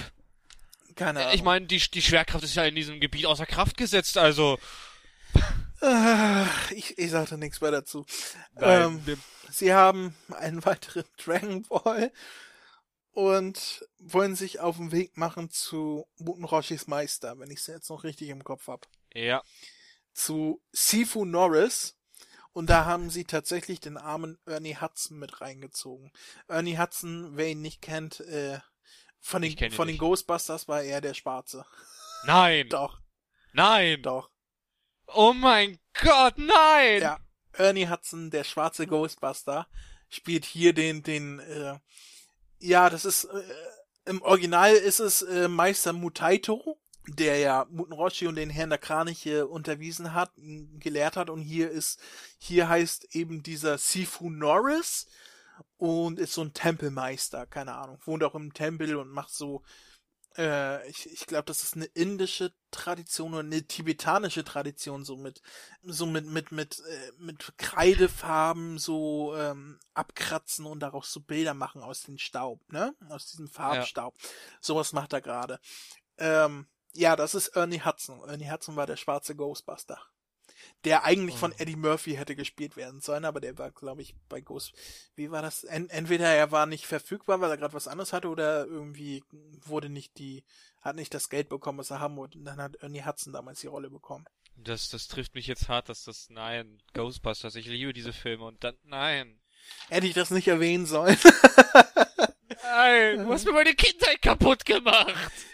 [0.95, 1.33] keine Ahnung.
[1.33, 4.57] ich meine, die, die Schwerkraft ist ja in diesem Gebiet außer Kraft gesetzt, also.
[5.79, 8.05] Ah, ich, ich sagte nichts mehr dazu.
[8.55, 9.17] Nein, Ähm,
[9.49, 12.11] Sie haben einen weiteren Dragon Ball
[13.11, 17.89] und wollen sich auf den Weg machen zu Muten Roshis Meister, wenn ich es jetzt
[17.89, 18.87] noch richtig im Kopf hab.
[19.13, 19.43] ja.
[20.13, 21.95] Zu Sifu Norris.
[22.51, 26.11] Und da haben sie tatsächlich den armen Ernie Hudson mit reingezogen.
[26.47, 28.59] Ernie Hudson, wer ihn nicht kennt, äh,
[29.19, 29.99] von den, kenn von den nicht.
[30.01, 31.63] Ghostbusters war er der Schwarze.
[32.25, 32.67] Nein.
[32.69, 32.99] Doch,
[33.53, 34.01] Nein.
[34.01, 34.29] doch.
[35.07, 37.01] Oh mein Gott, nein.
[37.01, 37.19] Ja,
[37.53, 39.67] Ernie Hudson, der schwarze Ghostbuster,
[40.09, 41.79] spielt hier den, den, äh,
[42.59, 43.43] ja, das ist, äh,
[44.05, 48.79] im Original ist es äh, Meister Mutaito, der ja Muten Roshi und den Herrn der
[48.79, 50.31] Kraniche unterwiesen hat,
[50.79, 51.29] gelehrt hat.
[51.29, 51.99] Und hier ist,
[52.37, 55.07] hier heißt eben dieser Sifu Norris
[55.77, 59.63] und ist so ein Tempelmeister, keine Ahnung, wohnt auch im Tempel und macht so,
[60.37, 65.41] äh, ich, ich glaube, das ist eine indische Tradition oder eine tibetanische Tradition, so mit,
[65.83, 71.81] so mit, mit, mit, äh, mit Kreidefarben so ähm, abkratzen und daraus so Bilder machen
[71.81, 72.95] aus dem Staub, ne?
[73.09, 74.15] Aus diesem Farbstaub.
[74.61, 75.59] Sowas macht er gerade.
[76.17, 78.21] Ähm, ja, das ist Ernie Hudson.
[78.27, 79.99] Ernie Hudson war der schwarze Ghostbuster.
[80.85, 81.55] Der eigentlich von Oh.
[81.57, 84.73] Eddie Murphy hätte gespielt werden sollen, aber der war, glaube ich, bei Ghost.
[85.15, 85.63] Wie war das?
[85.63, 89.23] En entweder er war nicht verfügbar, weil er gerade was anderes hatte, oder irgendwie
[89.65, 90.43] wurde nicht die,
[90.81, 92.37] hat nicht das Geld bekommen, was er haben wollte.
[92.37, 94.25] Und dann hat Ernie Hudson damals die Rolle bekommen.
[94.55, 98.63] Das, das trifft mich jetzt hart, dass das, nein, Ghostbusters, ich liebe diese Filme und
[98.63, 99.39] dann, nein.
[99.89, 101.17] Hätte ich das nicht erwähnen sollen.
[102.71, 105.13] Nein, du hast mir meine Kindheit kaputt gemacht.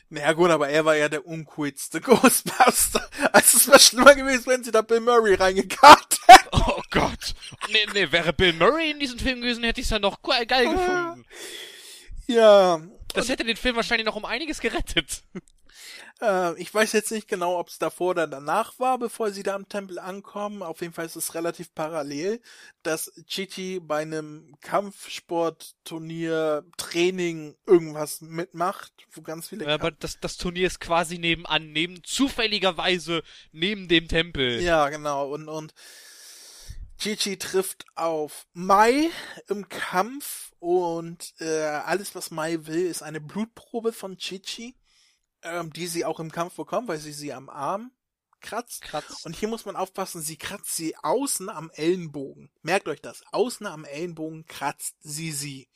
[0.10, 3.08] naja gut, aber er war ja der uncoolste Ghostbuster.
[3.32, 6.49] Also es wäre schlimmer gewesen, wenn sie da Bill Murray reingekarrt hätten.
[6.51, 7.34] Oh Gott.
[7.71, 10.45] Nee, nee, wäre Bill Murray in diesem Film gewesen, hätte ich es ja noch ge-
[10.45, 11.25] geil gefunden.
[12.28, 12.82] Ja,
[13.15, 15.23] Das hätte den Film wahrscheinlich noch um einiges gerettet.
[16.21, 19.56] Äh, ich weiß jetzt nicht genau, ob es davor oder danach war, bevor sie da
[19.56, 20.63] am Tempel ankommen.
[20.63, 22.41] Auf jeden Fall ist es relativ parallel,
[22.84, 30.67] dass Chichi bei einem Kampfsportturnier, Training irgendwas mitmacht, wo ganz viele Aber das, das Turnier
[30.67, 34.62] ist quasi nebenan, neben, zufälligerweise neben dem Tempel.
[34.62, 35.34] Ja, genau.
[35.34, 35.73] Und, und
[36.97, 39.10] Chichi trifft auf Mai
[39.47, 44.75] im Kampf und äh, alles, was Mai will, ist eine Blutprobe von Chichi,
[45.43, 47.91] ähm, die sie auch im Kampf bekommt, weil sie sie am Arm
[48.41, 48.82] kratzt.
[48.82, 49.28] Kratzt.
[49.28, 52.49] Und hier muss man aufpassen, sie kratzt sie außen am Ellenbogen.
[52.63, 53.21] Merkt euch das.
[53.32, 55.69] Außen am Ellenbogen kratzt sie sie.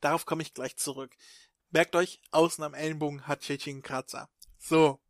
[0.00, 1.14] Darauf komme ich gleich zurück.
[1.68, 4.30] Merkt euch, außen am Ellenbogen hat Chichi einen Kratzer.
[4.58, 5.00] So.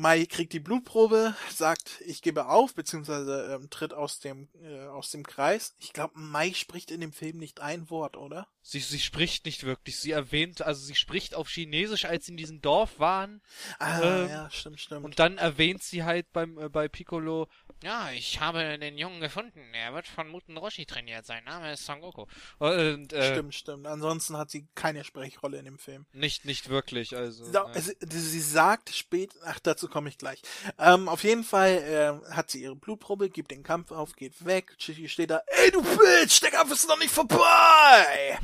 [0.00, 5.10] Mai kriegt die Blutprobe, sagt, ich gebe auf, beziehungsweise ähm, tritt aus dem, äh, aus
[5.10, 5.74] dem Kreis.
[5.80, 8.46] Ich glaube, Mai spricht in dem Film nicht ein Wort, oder?
[8.70, 9.96] Sie, sie spricht nicht wirklich.
[9.98, 13.40] Sie erwähnt, also sie spricht auf Chinesisch, als sie in diesem Dorf waren.
[13.78, 15.06] Ah, Ähm, ja, stimmt, stimmt.
[15.06, 17.48] Und dann erwähnt sie halt beim, äh, bei Piccolo,
[17.82, 19.60] ja, ich habe den Jungen gefunden.
[19.72, 21.24] Er wird von Muten Roshi trainiert.
[21.24, 22.26] Sein Name ist Son Goku.
[22.58, 23.86] Und, äh, stimmt, stimmt.
[23.86, 26.04] Ansonsten hat sie keine Sprechrolle in dem Film.
[26.12, 27.44] Nicht, nicht wirklich, also.
[27.46, 27.70] So, ja.
[27.74, 30.42] es, sie sagt spät, ach, dazu komme ich gleich.
[30.78, 34.76] Ähm, auf jeden Fall äh, hat sie ihre Blutprobe, gibt den Kampf auf, geht weg.
[34.76, 38.38] Chichi steht da, ey du Bitch, der Kampf ist noch nicht vorbei!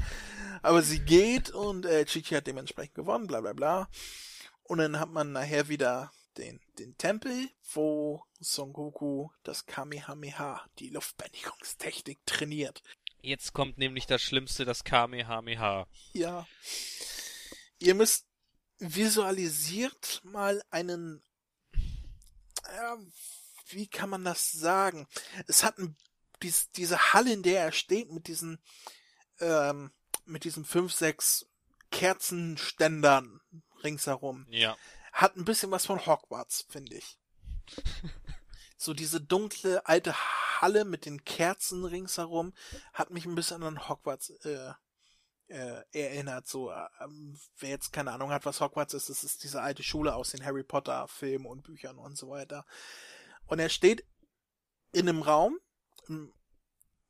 [0.65, 3.91] Aber sie geht und äh, Chichi hat dementsprechend gewonnen, bla bla bla.
[4.63, 10.89] Und dann hat man nachher wieder den, den Tempel, wo Son Goku das Kamehameha, die
[10.89, 12.83] Luftbändigungstechnik, trainiert.
[13.21, 15.87] Jetzt kommt nämlich das Schlimmste, das Kamehameha.
[16.15, 16.47] Ja.
[17.79, 18.27] Ihr müsst
[18.79, 21.23] visualisiert mal einen,
[22.75, 22.97] ja,
[23.67, 25.07] wie kann man das sagen?
[25.47, 25.95] Es hat ein,
[26.43, 28.59] dies, diese Halle, in der er steht, mit diesen,
[29.41, 29.93] ähm,
[30.27, 31.47] mit diesen fünf, sechs
[31.91, 33.41] Kerzenständern
[33.83, 34.77] ringsherum, Ja.
[35.13, 37.19] hat ein bisschen was von Hogwarts, finde ich.
[38.77, 40.15] So diese dunkle alte
[40.61, 42.53] Halle mit den Kerzen ringsherum
[42.93, 44.73] hat mich ein bisschen an Hogwarts äh,
[45.47, 46.49] äh, erinnert.
[46.49, 50.15] So, ähm, wer jetzt keine Ahnung hat, was Hogwarts ist, das ist diese alte Schule
[50.15, 52.67] aus den Harry Potter Filmen und Büchern und so weiter.
[53.47, 54.05] Und er steht
[54.93, 55.59] in einem Raum,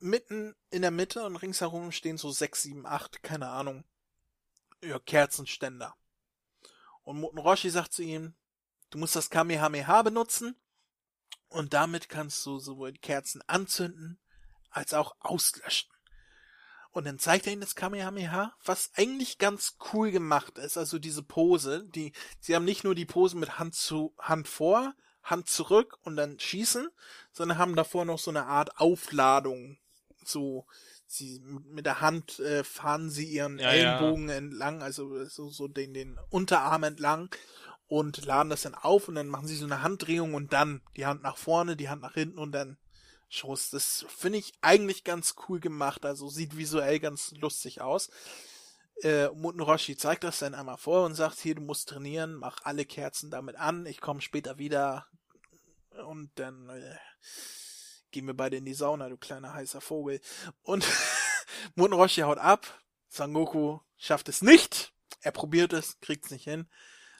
[0.05, 3.85] mitten in der Mitte und ringsherum stehen so sechs, sieben, acht, keine Ahnung,
[4.83, 5.97] ja, Kerzenständer.
[7.03, 8.35] Und Muten Roshi sagt zu ihm,
[8.91, 10.57] du musst das Kamehameha benutzen
[11.49, 14.19] und damit kannst du sowohl Kerzen anzünden
[14.71, 15.91] als auch auslöschen.
[16.91, 20.77] Und dann zeigt er ihm das Kamehameha, was eigentlich ganz cool gemacht ist.
[20.77, 24.95] Also diese Pose, die, sie haben nicht nur die Pose mit Hand zu, Hand vor,
[25.25, 26.89] Hand zurück und dann schießen,
[27.33, 29.79] sondern haben davor noch so eine Art Aufladung.
[30.29, 30.67] So,
[31.07, 34.37] sie mit der Hand äh, fahren sie ihren ja, Ellenbogen ja.
[34.37, 37.35] entlang, also so, so den, den Unterarm entlang
[37.87, 41.07] und laden das dann auf und dann machen sie so eine Handdrehung und dann die
[41.07, 42.79] Hand nach vorne, die Hand nach hinten und dann
[43.29, 43.71] Schuss.
[43.71, 48.11] Das finde ich eigentlich ganz cool gemacht, also sieht visuell ganz lustig aus.
[49.03, 52.59] Äh, Muten Roshi zeigt das dann einmal vor und sagt, hier, du musst trainieren, mach
[52.63, 55.07] alle Kerzen damit an, ich komme später wieder
[56.07, 56.97] und dann äh,
[58.15, 60.21] gehen wir beide in die Sauna, du kleiner heißer Vogel.
[60.63, 60.87] Und
[61.75, 66.67] Muten Roshi haut ab, Sangoku schafft es nicht, er probiert es, kriegt es nicht hin.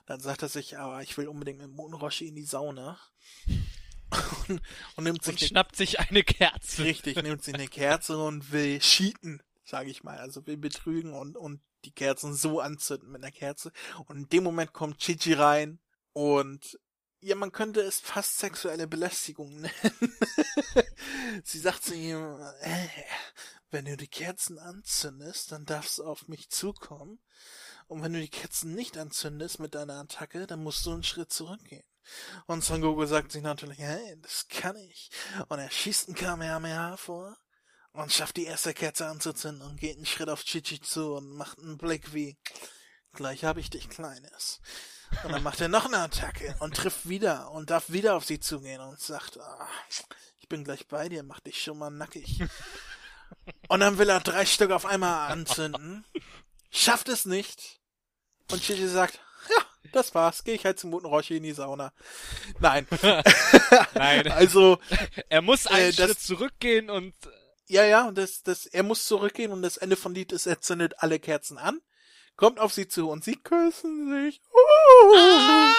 [0.07, 2.99] Dann sagt er sich, aber ich will unbedingt mit Muten Roshi in die Sauna.
[4.49, 4.63] und,
[4.97, 6.85] und nimmt sich und schnappt sich eine Kerze.
[6.85, 10.19] Richtig, nimmt sich eine Kerze und will cheaten sage ich mal.
[10.19, 13.73] Also will betrügen und, und die Kerzen so anzünden mit einer Kerze.
[14.07, 15.81] Und in dem Moment kommt Chichi rein
[16.13, 16.79] und
[17.25, 20.19] ja, man könnte es fast sexuelle Belästigung nennen.
[21.45, 22.89] Sie sagt zu ihm, äh,
[23.71, 27.19] wenn du die Kerzen anzündest, dann darfst du auf mich zukommen.
[27.87, 31.33] Und wenn du die Kerzen nicht anzündest mit deiner Attacke, dann musst du einen Schritt
[31.33, 31.85] zurückgehen.
[32.47, 35.11] Und Son Goku sagt sich natürlich, hey, das kann ich.
[35.49, 37.39] Und er schießt ein Kamehameha vor
[37.93, 41.59] und schafft die erste Kerze anzuzünden und geht einen Schritt auf Chichi zu und macht
[41.59, 42.37] einen Blick wie,
[43.13, 44.61] gleich hab ich dich, Kleines.
[45.23, 48.41] Und dann macht er noch eine Attacke und trifft wieder und darf wieder auf sie
[48.41, 49.69] zugehen und sagt, ah,
[50.41, 52.43] ich bin gleich bei dir, mach dich schon mal nackig.
[53.69, 56.05] Und dann will er drei Stück auf einmal anzünden,
[56.71, 57.81] schafft es nicht
[58.53, 61.93] und Chichi sagt, ja, das war's, gehe ich halt zum guten Roshi in die Sauna.
[62.61, 62.87] Nein.
[63.95, 64.29] Nein.
[64.33, 64.79] Also.
[65.29, 67.15] Er muss einen äh, Schritt zurückgehen und
[67.67, 70.61] ja, ja, und das, das, er muss zurückgehen und das Ende von Lied ist, er
[70.61, 71.81] zündet alle Kerzen an,
[72.37, 74.41] kommt auf sie zu und sie küssen sich.
[74.53, 75.17] Uh.
[75.17, 75.75] Ah,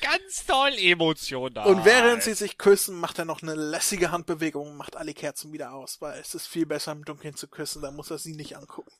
[0.00, 1.66] ganz toll emotional.
[1.66, 5.52] Und während sie sich küssen, macht er noch eine lässige Handbewegung und macht alle Kerzen
[5.52, 8.34] wieder aus, weil es ist viel besser im Dunkeln zu küssen, da muss er sie
[8.34, 8.92] nicht angucken.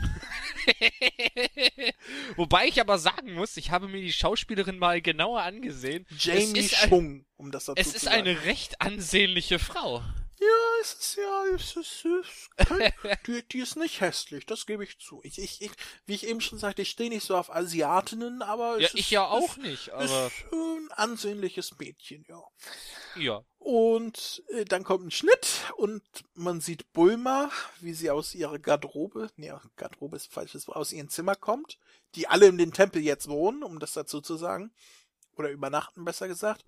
[2.36, 6.06] Wobei ich aber sagen muss, ich habe mir die Schauspielerin mal genauer angesehen.
[6.16, 10.02] Jamie Chung, um das dazu Es ist eine recht ansehnliche Frau.
[10.40, 12.06] Ja, es ist ja, es ist,
[12.56, 12.80] es kann,
[13.26, 15.20] die, die ist nicht hässlich, das gebe ich zu.
[15.22, 15.70] Ich, ich, ich,
[16.06, 19.10] wie ich eben schon sagte, ich stehe nicht so auf Asiatinnen, aber ja, ist, ich
[19.10, 22.42] ja auch ist, nicht, aber ist ein ansehnliches Mädchen, ja.
[23.16, 23.44] Ja.
[23.58, 27.50] Und äh, dann kommt ein Schnitt und man sieht Bulma,
[27.80, 31.78] wie sie aus ihrer Garderobe, nee, Garderobe ist falsches, aus ihrem Zimmer kommt,
[32.14, 34.72] die alle in den Tempel jetzt wohnen, um das dazu zu sagen,
[35.36, 36.64] oder übernachten besser gesagt.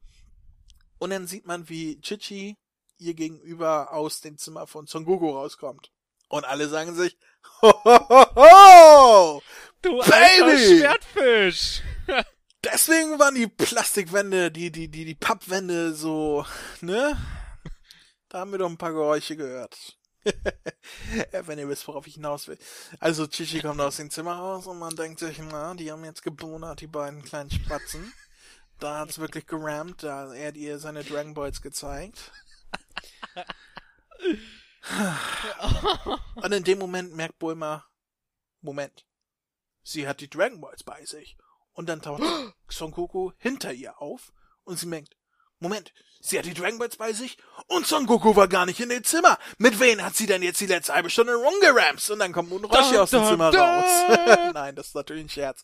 [0.98, 2.58] Und dann sieht man, wie Chichi
[3.02, 5.90] ihr gegenüber aus dem Zimmer von Son Goku rauskommt.
[6.28, 7.16] Und alle sagen sich,
[7.60, 9.42] ho, ho, ho, ho,
[9.82, 10.78] du Baby!
[10.78, 11.82] Schwertfisch!
[12.64, 16.46] Deswegen waren die Plastikwände, die, die, die, die Pappwände so,
[16.80, 17.18] ne?
[18.28, 19.98] Da haben wir doch ein paar Geräusche gehört.
[21.32, 22.58] Wenn ihr wisst, worauf ich hinaus will.
[23.00, 26.22] Also Chichi kommt aus dem Zimmer raus und man denkt sich, na, die haben jetzt
[26.22, 28.12] gebonert, die beiden kleinen Spatzen.
[28.78, 32.32] Da hat's wirklich gerammt, da er hat ihr seine Dragon Balls gezeigt.
[36.34, 37.84] Und in dem Moment merkt Bulma,
[38.60, 39.06] Moment,
[39.82, 41.36] sie hat die Dragon Balls bei sich.
[41.72, 42.22] Und dann taucht
[42.68, 44.32] Son Goku hinter ihr auf
[44.64, 45.16] und sie merkt,
[45.58, 48.88] Moment, sie hat die Dragon Balls bei sich und Son Goku war gar nicht in
[48.88, 49.38] dem Zimmer.
[49.58, 52.10] Mit wem hat sie denn jetzt die letzte halbe Stunde rumgeramst?
[52.10, 54.52] Und dann kommt Moon Roshi aus dem Zimmer raus.
[54.54, 55.62] Nein, das ist natürlich ein Scherz.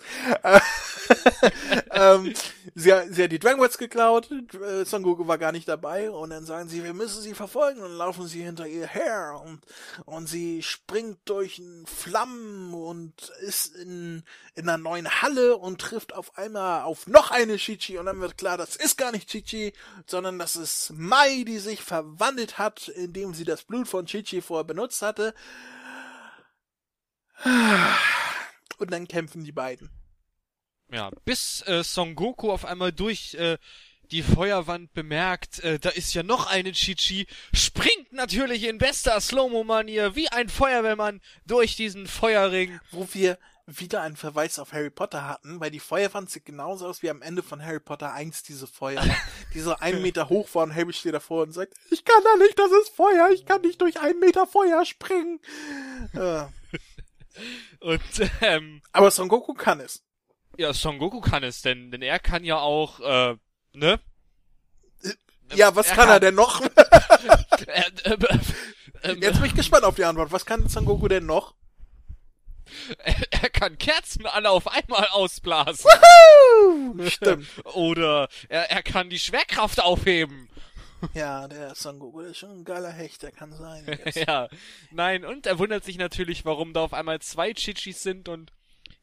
[1.90, 2.34] Ähm,
[2.74, 6.30] sie, sie hat die Dragon Balls geklaut, äh, Son Goku war gar nicht dabei und
[6.30, 9.60] dann sagen sie, wir müssen sie verfolgen und laufen sie hinter ihr her und,
[10.04, 14.22] und sie springt durch Flammen und ist in,
[14.54, 18.38] in einer neuen Halle und trifft auf einmal auf noch eine Chichi und dann wird
[18.38, 19.72] klar, das ist gar nicht Chichi,
[20.06, 24.64] sondern das ist Mai, die sich verwandelt hat, indem sie das Blut von Chichi vorher
[24.64, 25.34] benutzt hatte.
[28.78, 29.90] Und dann kämpfen die beiden.
[30.90, 33.58] Ja, bis äh, Son Goku auf einmal durch äh,
[34.10, 40.16] die Feuerwand bemerkt, äh, da ist ja noch eine Chichi, springt natürlich in bester Slow-Mo-Manier
[40.16, 42.80] wie ein Feuerwehrmann durch diesen Feuerring.
[42.90, 47.02] Wo wir wieder einen Verweis auf Harry Potter hatten, weil die Feuerwand sieht genauso aus
[47.02, 49.12] wie am Ende von Harry Potter 1, diese Feuerwand,
[49.54, 52.42] die so einen Meter hoch war und Harry steht davor und sagt, ich kann da
[52.42, 55.40] nicht, das ist Feuer, ich kann nicht durch einen Meter Feuer springen.
[56.14, 56.44] Äh.
[57.78, 58.00] Und,
[58.40, 60.02] ähm, Aber Son Goku kann es.
[60.58, 63.36] Ja, Son Goku kann es, denn, denn er kann ja auch, äh,
[63.74, 64.00] ne?
[65.54, 66.60] Ja, was Er kann, er kann- denn noch?
[67.66, 68.18] Er, äh,
[69.02, 70.30] äh, Jetzt bin ich gespannt auf die Antwort.
[70.32, 71.54] Was kann Son Goku denn noch?
[72.98, 75.90] er, er kann Kerzen alle auf einmal ausblasen.
[77.08, 77.46] Stimmt.
[77.74, 80.48] Oder er, er kann die Schwerkraft aufheben.
[81.14, 83.98] Ja, der Son Goku, der ist schon ein geiler Hecht, der kann sein.
[84.14, 84.48] ja.
[84.90, 88.52] Nein, und er wundert sich natürlich, warum da auf einmal zwei Chichis sind und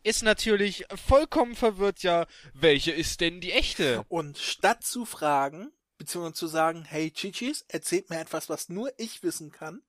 [0.05, 4.05] ist natürlich vollkommen verwirrt, ja, welche ist denn die echte?
[4.07, 9.23] Und statt zu fragen, beziehungsweise zu sagen, hey Chichis, erzählt mir etwas, was nur ich
[9.23, 9.81] wissen kann,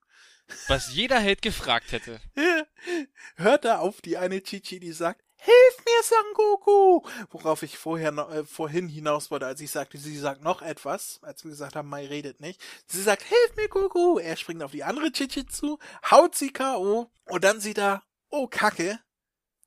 [0.68, 2.20] Was jeder Held gefragt hätte.
[3.36, 7.06] hört er auf die eine Chichi, die sagt, Hilf mir, Son Goku!
[7.30, 11.44] Worauf ich vorher äh, vorhin hinaus wollte, als ich sagte, sie sagt noch etwas, als
[11.44, 12.60] wir gesagt haben, Mai redet nicht.
[12.86, 14.18] Sie sagt, Hilf mir, Goku!
[14.18, 15.78] Er springt auf die andere Chichi zu,
[16.10, 17.10] haut sie K.O.
[17.26, 18.98] und dann sieht er, oh Kacke,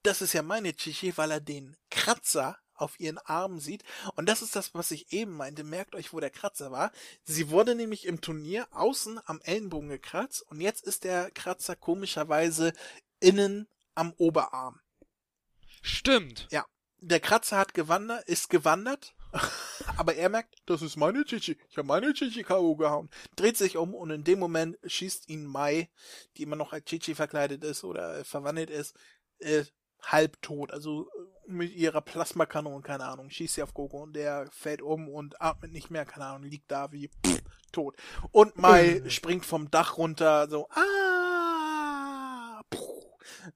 [0.04, 3.84] das ist ja meine Chichi, weil er den Kratzer auf ihren Arm sieht.
[4.16, 5.64] Und das ist das, was ich eben meinte.
[5.64, 6.92] Merkt euch, wo der Kratzer war.
[7.24, 12.74] Sie wurde nämlich im Turnier außen am Ellenbogen gekratzt und jetzt ist der Kratzer komischerweise
[13.20, 14.80] innen am Oberarm.
[15.82, 16.48] Stimmt.
[17.02, 19.16] Der Kratzer hat gewandert, ist gewandert,
[19.98, 21.58] aber er merkt, das ist meine Chichi.
[21.70, 22.76] Ich habe meine Chichi K.O.
[22.76, 23.10] gehauen.
[23.38, 25.90] Dreht sich um und in dem Moment schießt ihn Mai,
[26.36, 28.96] die immer noch als Chichi verkleidet ist oder verwandelt ist,
[29.40, 29.64] äh,
[30.02, 30.72] halb tot.
[30.72, 31.08] Also
[31.48, 35.42] äh, mit ihrer Plasmakanone, keine Ahnung, schießt sie auf Goku und der fällt um und
[35.42, 37.96] atmet nicht mehr, keine Ahnung, liegt da wie pff, tot.
[38.32, 42.62] Und Mai springt vom Dach runter, so, ah.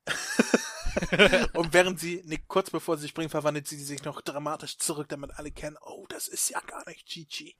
[1.53, 5.31] Und während sie, ne, kurz bevor sie springt, verwandelt sie sich noch dramatisch zurück, damit
[5.37, 7.55] alle kennen, oh, das ist ja gar nicht Chichi.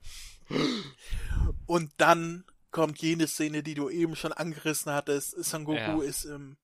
[1.66, 5.32] Und dann kommt jene Szene, die du eben schon angerissen hattest.
[5.44, 6.02] Son Goku Ja.
[6.02, 6.56] ist im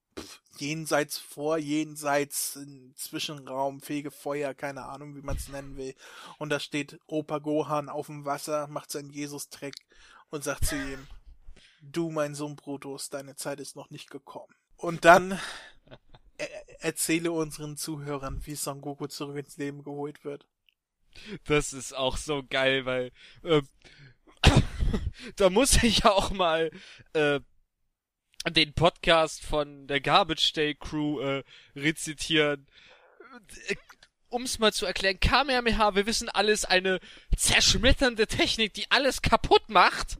[0.59, 5.94] jenseits vor, jenseits im Zwischenraum, Fegefeuer, keine Ahnung, wie man es nennen will.
[6.38, 9.74] Und da steht Opa Gohan auf dem Wasser, macht seinen Jesus-Trick
[10.30, 11.06] und sagt zu ihm,
[11.83, 14.54] du, mein Sohn Brutus, deine Zeit ist noch nicht gekommen.
[14.76, 15.38] Und dann
[16.40, 20.46] er erzähle unseren Zuhörern, wie Son Goku zurück ins Leben geholt wird.
[21.44, 23.62] Das ist auch so geil, weil äh,
[25.37, 26.70] da muss ich auch mal
[27.12, 27.40] äh,
[28.48, 31.44] den Podcast von der Garbage Day Crew äh,
[31.76, 32.66] rezitieren.
[33.68, 33.76] Äh,
[34.29, 37.00] um's mal zu erklären, Kamehameha, wir wissen alles, eine
[37.37, 40.18] zerschmetternde Technik, die alles kaputt macht.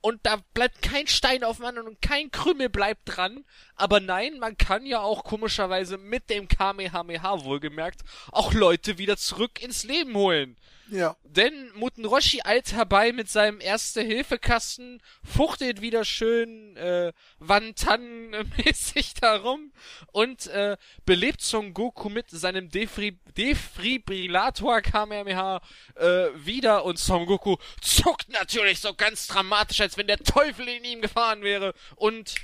[0.00, 3.46] Und da bleibt kein Stein auf dem anderen und kein Krümel bleibt dran.
[3.74, 9.62] Aber nein, man kann ja auch komischerweise mit dem Kamehameha wohlgemerkt auch Leute wieder zurück
[9.62, 10.58] ins Leben holen.
[10.90, 11.16] Ja.
[11.24, 19.72] Denn Muten Roshi eilt herbei mit seinem Erste-Hilfe-Kasten, fuchtelt wieder schön äh, Wantan-mäßig darum
[20.12, 25.60] und äh, belebt Son Goku mit seinem Defri Defibrillator Kamehameha
[25.96, 30.84] äh, wieder und Son Goku zuckt natürlich so ganz dramatisch, als wenn der Teufel in
[30.84, 32.34] ihm gefahren wäre und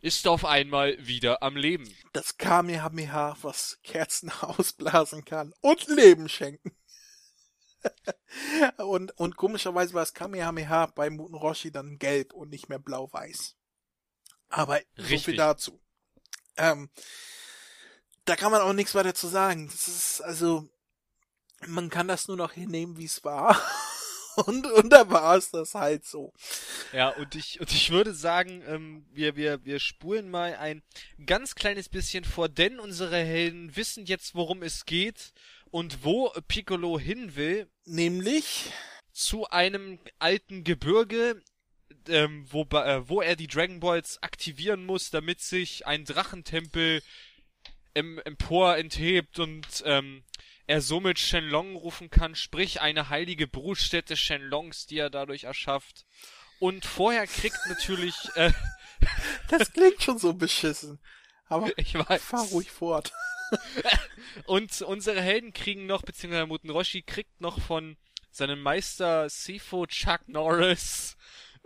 [0.00, 1.92] ist auf einmal wieder am Leben.
[2.12, 6.72] Das Kamehameha, was Kerzen ausblasen kann und Leben schenken.
[8.78, 13.56] und, und komischerweise war das Kamehameha bei Muten Roshi dann gelb und nicht mehr blau-weiß.
[14.48, 15.36] Aber so viel Richtig.
[15.36, 15.80] dazu.
[16.56, 16.90] Ähm,
[18.24, 19.68] da kann man auch nichts weiter zu sagen.
[19.68, 20.68] Das ist, also,
[21.66, 23.60] man kann das nur noch hinnehmen, wie es war.
[24.36, 26.32] Und, und da war es das halt so.
[26.92, 30.82] Ja, und ich, und ich würde sagen, ähm, wir, wir, wir spulen mal ein
[31.26, 35.32] ganz kleines bisschen vor, denn unsere Helden wissen jetzt, worum es geht
[35.70, 38.72] und wo Piccolo hin will, Nämlich,
[39.12, 41.42] zu einem alten Gebirge,
[42.08, 47.02] ähm, wo, äh, wo er die Dragon Balls aktivieren muss, damit sich ein Drachentempel
[47.94, 50.24] em, empor enthebt und ähm,
[50.66, 56.06] er somit Shenlong rufen kann, sprich eine heilige Brutstätte Shenlongs, die er dadurch erschafft.
[56.60, 58.52] Und vorher kriegt natürlich, äh,
[59.48, 61.00] das klingt schon so beschissen.
[61.46, 63.12] Aber ich weiß, fahr ruhig fort.
[64.46, 67.96] und unsere Helden kriegen noch, beziehungsweise Muten Roshi kriegt noch von
[68.30, 71.16] seinem Meister Sifo Chuck Norris,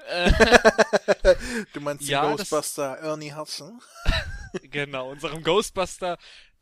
[0.09, 0.31] äh,
[1.73, 3.81] Du meinst Ja, den das- Ghostbuster Ernie Hudson?
[4.63, 6.19] genau, unserem Ghostbuster,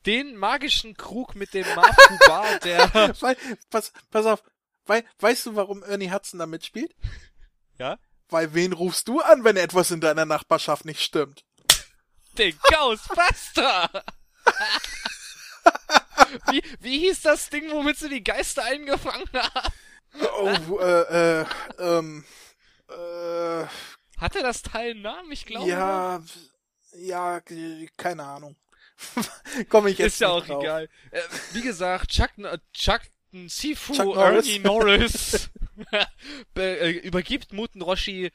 [0.06, 3.36] den magischen Krug mit dem Mafuba, der, Weil,
[3.70, 4.42] pass, pass auf,
[4.86, 6.94] Wei weißt du, warum Ernie Hudson da mitspielt?
[7.78, 7.98] Ja?
[8.28, 11.44] Weil wen rufst du an, wenn etwas in deiner Nachbarschaft nicht stimmt?
[12.36, 14.04] Den Ghostbuster!
[16.50, 19.72] Wie, wie hieß das Ding, womit sie die Geister eingefangen haben?
[20.68, 21.46] Oh, äh, äh,
[21.78, 22.24] ähm,
[22.88, 23.66] äh,
[24.18, 25.32] Hatte das Teil einen Namen?
[25.32, 25.68] Ich glaube.
[25.68, 26.22] ja,
[26.94, 27.40] ja,
[27.96, 28.56] keine Ahnung.
[29.70, 30.62] Komme ich jetzt Ist ja auch drauf.
[30.62, 30.88] egal.
[31.10, 31.20] Äh,
[31.52, 32.30] wie gesagt, Chuck,
[32.72, 33.00] Chuck
[33.46, 34.46] Sifu Chuck Norris.
[34.46, 35.50] Ernie Norris
[36.54, 38.30] be- äh, übergibt Muten Roshi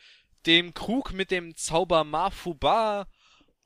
[0.46, 3.08] dem Krug mit dem Zauber Mafuba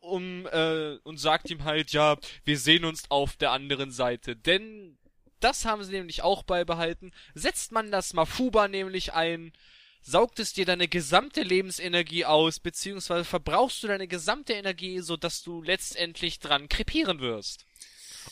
[0.02, 4.36] um äh, und sagt ihm halt, ja, wir sehen uns auf der anderen Seite.
[4.36, 4.98] Denn
[5.40, 7.12] das haben sie nämlich auch beibehalten.
[7.34, 9.54] Setzt man das Mafuba nämlich ein,
[10.02, 15.62] saugt es dir deine gesamte Lebensenergie aus, beziehungsweise verbrauchst du deine gesamte Energie, sodass du
[15.62, 17.66] letztendlich dran krepieren wirst.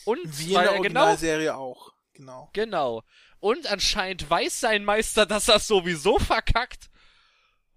[0.05, 1.93] Und Wie in der er genau Originalserie auch.
[2.13, 2.49] Genau.
[2.53, 3.03] Genau.
[3.39, 6.89] Und anscheinend weiß sein Meister, dass er sowieso verkackt.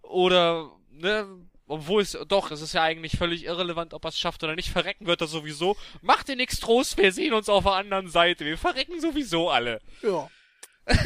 [0.02, 1.26] Oder, ne,
[1.66, 4.70] obwohl es, doch, es ist ja eigentlich völlig irrelevant, ob er es schafft oder nicht.
[4.70, 5.76] Verrecken wird er sowieso.
[6.00, 8.44] Macht dir nichts Trost, wir sehen uns auf der anderen Seite.
[8.44, 9.80] Wir verrecken sowieso alle.
[10.02, 10.30] Ja.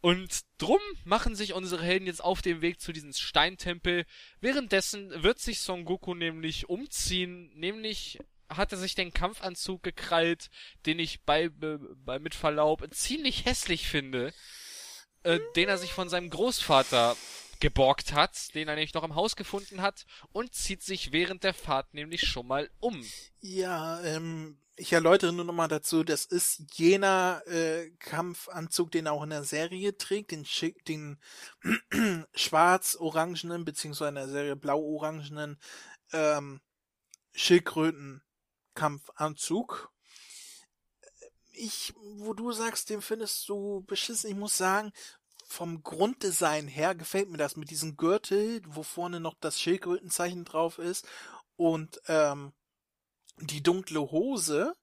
[0.00, 4.04] Und drum machen sich unsere Helden jetzt auf den Weg zu diesem Steintempel.
[4.40, 10.48] Währenddessen wird sich Son Goku nämlich umziehen, nämlich hat er sich den Kampfanzug gekrallt,
[10.86, 14.32] den ich bei, bei mit Verlaub ziemlich hässlich finde,
[15.24, 17.16] äh, den er sich von seinem Großvater
[17.60, 21.54] geborgt hat, den er nämlich noch im Haus gefunden hat und zieht sich während der
[21.54, 23.04] Fahrt nämlich schon mal um.
[23.40, 29.22] Ja, ähm, ich erläutere nur nochmal dazu, das ist jener äh, Kampfanzug, den er auch
[29.22, 31.18] in der Serie trägt, den, schick, den
[32.34, 35.58] schwarz-orangenen, beziehungsweise in der Serie blau-orangenen
[36.12, 36.60] ähm,
[37.32, 39.90] Schildkröten-Kampfanzug.
[41.58, 44.92] Ich, wo du sagst, den findest du beschissen, ich muss sagen,
[45.46, 50.78] vom Grunddesign her gefällt mir das mit diesem Gürtel, wo vorne noch das Schildkrötenzeichen drauf
[50.78, 51.06] ist
[51.56, 52.52] und ähm,
[53.38, 54.74] die dunkle Hose.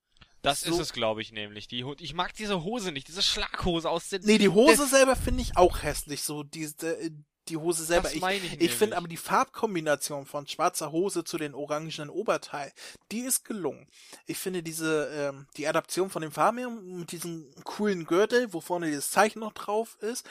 [0.41, 0.71] Das So.
[0.71, 1.67] ist es, glaube ich, nämlich.
[1.67, 5.41] Die, ich mag diese Hose nicht, diese Schlaghose aus den Nee, die Hose selber finde
[5.41, 7.11] ich auch hässlich, so diese äh,
[7.49, 8.03] die Hose selber.
[8.03, 12.71] Das ich ich ich finde aber die Farbkombination von schwarzer Hose zu den orangenen Oberteil,
[13.11, 13.87] die ist gelungen.
[14.25, 18.87] Ich finde diese ähm, die Adaption von den Farben mit diesem coolen Gürtel, wo vorne
[18.87, 20.25] dieses Zeichen noch drauf ist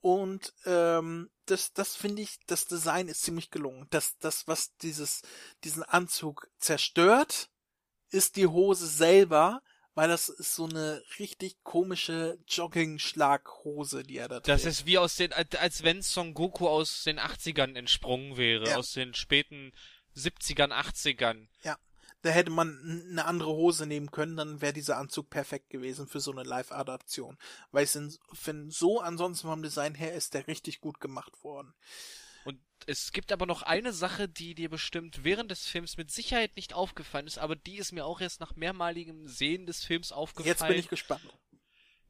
[0.00, 3.86] und ähm, das das finde ich das Design ist ziemlich gelungen.
[3.90, 5.22] Das das was dieses
[5.64, 7.50] diesen Anzug zerstört,
[8.10, 9.62] ist die Hose selber,
[9.96, 14.48] weil das ist so eine richtig komische Jogging-Schlaghose, die er da trägt.
[14.48, 18.76] Das ist wie aus den, als wenn Son Goku aus den 80ern entsprungen wäre, Ja.
[18.76, 19.72] aus den späten
[20.14, 21.48] 70ern, 80ern.
[22.22, 26.18] Da hätte man eine andere Hose nehmen können, dann wäre dieser Anzug perfekt gewesen für
[26.18, 27.38] so eine Live-Adaption.
[27.70, 31.74] Weil ich in- finde, so ansonsten vom Design her ist der richtig gut gemacht worden.
[32.46, 36.54] Und es gibt aber noch eine Sache, die dir bestimmt während des Films mit Sicherheit
[36.54, 40.52] nicht aufgefallen ist, aber die ist mir auch erst nach mehrmaligem Sehen des Films aufgefallen.
[40.52, 41.22] Jetzt bin ich gespannt.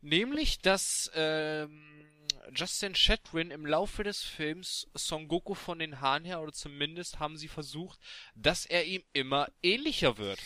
[0.02, 2.06] Nämlich, dass ähm,
[2.54, 7.38] Justin Chatwin im Laufe des Films Son Goku von den Haaren her, oder zumindest haben
[7.38, 7.98] sie versucht,
[8.34, 10.38] dass er ihm immer ähnlicher wird.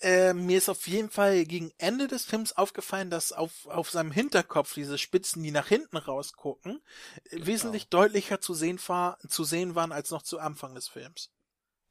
[0.00, 4.12] Äh, mir ist auf jeden Fall gegen Ende des Films aufgefallen, dass auf, auf seinem
[4.12, 6.80] Hinterkopf diese Spitzen, die nach hinten rausgucken,
[7.24, 7.46] äh, Genau.
[7.46, 11.30] wesentlich deutlicher zu sehen, war, zu sehen waren als noch zu Anfang des Films.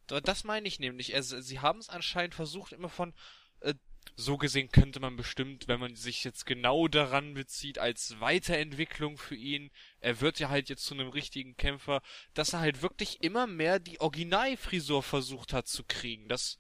[0.08, 1.16] Da- Das meine ich nämlich.
[1.16, 3.14] Also, sie haben es anscheinend versucht, immer von.
[3.62, 3.76] Äh,
[4.16, 9.36] so gesehen könnte man bestimmt, wenn man sich jetzt genau daran bezieht, als Weiterentwicklung für
[9.36, 12.02] ihn, er wird ja halt jetzt zu einem richtigen Kämpfer,
[12.34, 16.28] dass er halt wirklich immer mehr die Originalfrisur versucht hat zu kriegen.
[16.28, 16.58] Das,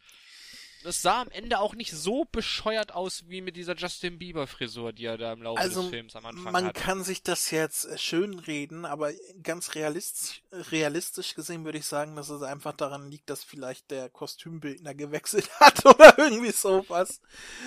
[0.83, 4.93] das sah am Ende auch nicht so bescheuert aus wie mit dieser Justin Bieber Frisur,
[4.93, 6.79] die er da im Laufe Also des Films am Anfang man hatte.
[6.79, 9.11] kann sich das jetzt äh, schön reden, aber
[9.43, 14.09] ganz realistisch, realistisch gesehen würde ich sagen, dass es einfach daran liegt, dass vielleicht der
[14.09, 17.21] Kostümbildner gewechselt hat oder irgendwie sowas.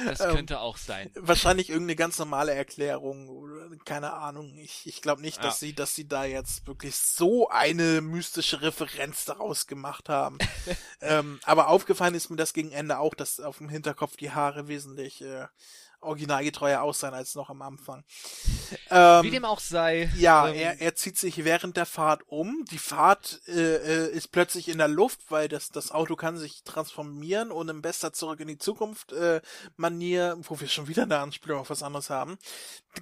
[0.07, 1.11] Das ähm, könnte auch sein.
[1.15, 4.57] Wahrscheinlich irgendeine ganz normale Erklärung oder keine Ahnung.
[4.59, 5.67] Ich, ich glaube nicht, dass Ja.
[5.67, 10.39] sie, dass sie da jetzt wirklich so eine mystische Referenz daraus gemacht haben.
[11.01, 14.69] ähm, aber aufgefallen ist mir das gegen Ende auch, dass auf dem Hinterkopf die Haare
[14.69, 15.47] wesentlich äh,
[16.05, 18.05] originalgetreuer aussehen als noch am Anfang.
[18.91, 20.11] Ähm, Wie dem auch sei.
[20.17, 22.65] ja, ähm, er, er zieht sich während der Fahrt um.
[22.71, 26.63] Die Fahrt äh, äh, ist plötzlich in der Luft, weil das, das Auto kann sich
[26.65, 29.41] transformieren und im bester Zurück in die Zukunft äh,
[29.77, 32.39] Manier, wo wir schon wieder eine Anspielung auf was anderes haben,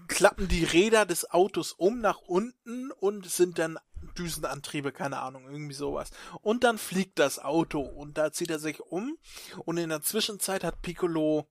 [0.08, 3.78] klappen die Räder des Autos um nach unten und sind dann
[4.18, 6.10] Düsenantriebe, keine Ahnung, irgendwie sowas.
[6.40, 9.16] Und dann fliegt das Auto und da zieht er sich um
[9.64, 11.48] und in der Zwischenzeit hat Piccolo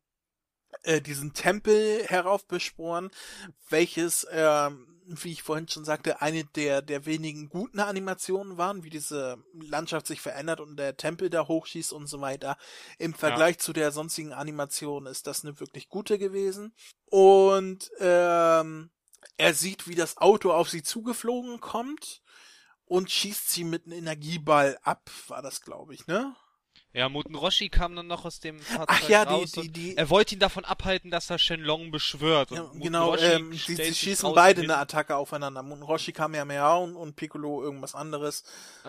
[0.84, 3.12] äh, diesen Tempel heraufbeschworen,
[3.70, 8.89] welches, ähm, wie ich vorhin schon sagte, eine der, der wenigen guten Animationen waren, wie
[8.89, 12.58] diese Landschaft sich verändert und der Tempel da hochschießt und so weiter.
[12.97, 13.60] Im Vergleich ja.
[13.60, 16.74] zu der sonstigen Animation ist das eine wirklich gute gewesen.
[17.06, 18.89] Und ähm,
[19.38, 22.22] er sieht, wie das Auto auf sie zugeflogen kommt
[22.91, 26.35] und schießt sie mit einem Energieball ab, war das, glaube ich, ne?
[26.91, 29.97] Ja, Muten Roshi kam dann noch aus dem Fahrzeug Ach ja, raus die, die, die,
[29.97, 32.51] er wollte ihn davon abhalten, dass er Shenlong beschwört.
[32.51, 34.69] Ja, genau, ähm, die, die schießen beide hin.
[34.69, 35.63] eine Attacke aufeinander.
[35.63, 38.43] Muten Roshi kam ja mehr und, und Piccolo irgendwas anderes.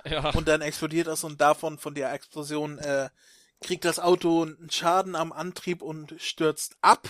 [0.04, 0.30] Ja.
[0.30, 3.08] Und dann explodiert das und davon, von der Explosion, äh,
[3.60, 7.08] kriegt das Auto einen Schaden am Antrieb und stürzt ab.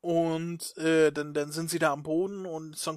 [0.00, 2.96] Und äh, dann, dann sind sie da am Boden und Son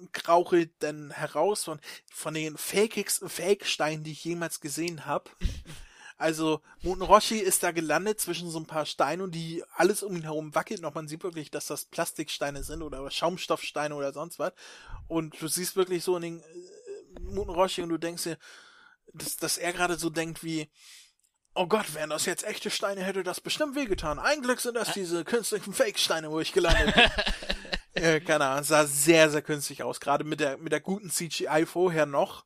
[0.00, 1.80] Goku krauchelt dann heraus von,
[2.12, 5.30] von den Fake-Steinen, die ich jemals gesehen habe.
[6.16, 10.14] Also Moten Roshi ist da gelandet zwischen so ein paar Steinen und die alles um
[10.14, 10.94] ihn herum wackelt noch.
[10.94, 14.52] Man sieht wirklich, dass das Plastiksteine sind oder Schaumstoffsteine oder sonst was.
[15.08, 18.38] Und du siehst wirklich so in den äh, Moten Roshi und du denkst dir,
[19.14, 20.68] dass, dass er gerade so denkt wie,
[21.54, 24.18] oh Gott, wären das jetzt echte Steine, hätte das bestimmt wehgetan.
[24.18, 27.10] Ein Glück sind das diese künstlichen Fake-Steine, wo ich gelandet bin.
[27.94, 30.00] äh, keine Ahnung, sah sehr, sehr künstlich aus.
[30.00, 32.44] Gerade mit der, mit der guten CGI vorher noch.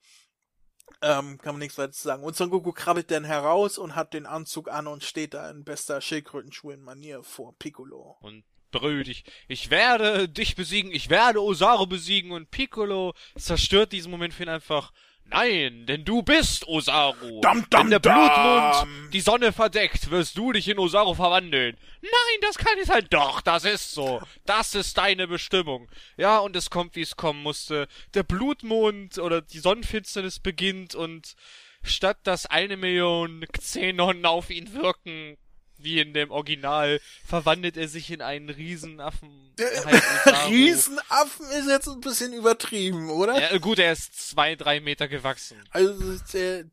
[1.02, 2.22] Ähm, kann man nichts weiter sagen.
[2.22, 5.64] Und Son Goku krabbelt dann heraus und hat den Anzug an und steht da in
[5.64, 8.16] bester Schildkrötenschuhen-Manier vor Piccolo.
[8.20, 14.10] Und brüllt, ich, ich werde dich besiegen, ich werde Osaru besiegen und Piccolo zerstört diesen
[14.10, 14.92] Moment für ihn einfach
[15.26, 17.40] Nein, denn du bist Osaru.
[17.40, 21.76] Dum, dum, Wenn der Blutmund die Sonne verdeckt, wirst du dich in Osaru verwandeln.
[22.02, 23.06] Nein, das kann nicht sein.
[23.10, 24.20] Doch, das ist so.
[24.44, 25.88] Das ist deine Bestimmung.
[26.16, 27.88] Ja, und es kommt, wie es kommen musste.
[28.12, 31.34] Der Blutmond oder die Sonnenfinsternis beginnt und
[31.82, 35.36] statt dass eine Million Xenon auf ihn wirken,
[35.84, 39.54] wie in dem Original, verwandelt er sich in einen Riesenaffen.
[40.48, 43.40] Riesenaffen ist jetzt ein bisschen übertrieben, oder?
[43.40, 45.56] Ja, gut, er ist zwei, drei Meter gewachsen.
[45.70, 46.64] Also der,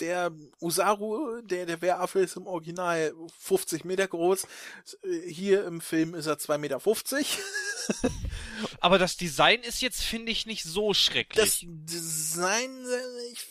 [0.00, 4.46] der Usaru, der, der Wehraffe ist im Original 50 Meter groß.
[5.26, 6.80] Hier im Film ist er 2,50 Meter.
[8.80, 11.36] Aber das Design ist jetzt, finde ich, nicht so schrecklich.
[11.36, 12.84] Das Design,
[13.32, 13.46] ich,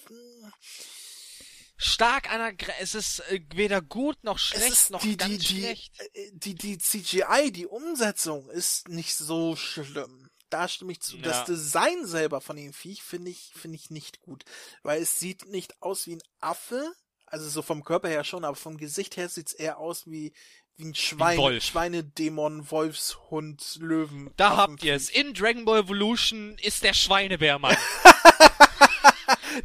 [1.81, 5.99] stark an der es ist äh, weder gut noch schlecht noch die, ganz die, schlecht.
[6.13, 10.29] Äh, die, die, die CGI, die Umsetzung ist nicht so schlimm.
[10.49, 11.17] Da stimme ich zu.
[11.17, 11.23] Ja.
[11.23, 14.43] Das Design selber von dem Viech finde ich, finde ich nicht gut.
[14.83, 16.93] Weil es sieht nicht aus wie ein Affe.
[17.25, 20.33] Also so vom Körper her schon, aber vom Gesicht her sieht's eher aus wie,
[20.75, 21.63] wie ein Schwein, Wolf.
[21.63, 24.31] Schweinedämon, Wolfshund, Löwen.
[24.35, 25.09] Da habt ihr es.
[25.09, 27.77] In Dragon Ball Evolution ist der Schweinebärmann.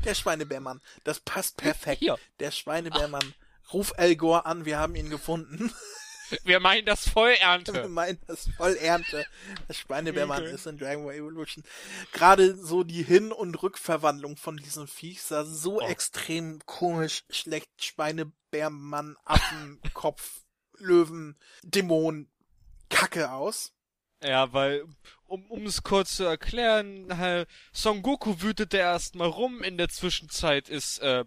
[0.05, 0.80] Der Schweinebärmann.
[1.05, 2.01] Das passt perfekt.
[2.01, 2.18] Hier.
[2.41, 3.34] Der Schweinebärmann.
[3.72, 5.72] Ruf El Gore an, wir haben ihn gefunden.
[6.45, 7.72] Wir meinen das Vollernte.
[7.72, 9.26] Wir meinen das Vollernte.
[9.68, 10.55] Das Schweinebärmann okay.
[10.55, 11.64] ist in Dragon Ball Evolution.
[12.12, 15.87] Gerade so die Hin- und Rückverwandlung von diesem Viech sah so oh.
[15.87, 17.70] extrem komisch, schlecht.
[17.78, 20.43] Schweinebärmann, Affen, Kopf,
[20.78, 22.28] Löwen, Dämon,
[22.89, 23.72] Kacke aus.
[24.22, 24.84] Ja, weil,
[25.27, 31.24] um, es kurz zu erklären, Son Goku wütete erstmal rum, in der Zwischenzeit ist, äh,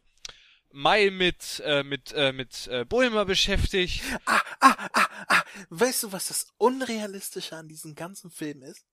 [0.72, 4.04] Mai mit, äh, mit, äh, mit äh, Bulma beschäftigt.
[4.26, 5.43] Ah, ah, ah, ah.
[5.70, 8.86] Weißt du, was das Unrealistische an diesem ganzen Film ist?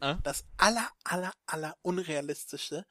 [0.00, 0.18] Ah?
[0.22, 2.84] Das aller, aller, aller Unrealistische.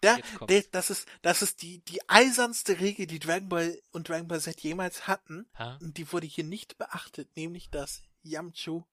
[0.00, 4.28] Da, der, das ist, das ist die, die eisernste Regel, die Dragon Ball und Dragon
[4.28, 5.48] Ball Z jemals hatten.
[5.58, 5.78] Ha?
[5.80, 8.84] Und die wurde hier nicht beachtet, nämlich, dass Yamchu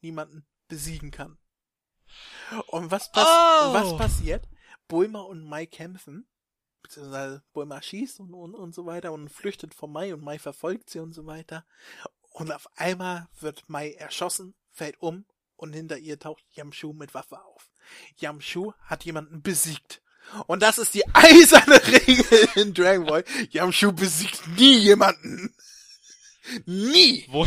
[0.00, 1.38] niemanden besiegen kann.
[2.68, 3.72] Und was, pass oh.
[3.72, 4.48] was passiert?
[4.88, 6.26] Bulma und Mai kämpfen,
[6.82, 10.90] beziehungsweise Bulma schießt und, und, und so weiter und flüchtet vor Mai und Mai verfolgt
[10.90, 11.64] sie und so weiter.
[12.32, 15.24] Und auf einmal wird Mai erschossen, fällt um
[15.56, 17.70] und hinter ihr taucht Yamshu mit Waffe auf.
[18.16, 20.02] Yamshu hat jemanden besiegt.
[20.46, 23.24] Und das ist die eiserne Regel in Dragon Ball.
[23.50, 25.54] Yamshu besiegt nie jemanden.
[26.66, 27.26] Nie!
[27.30, 27.46] Wo,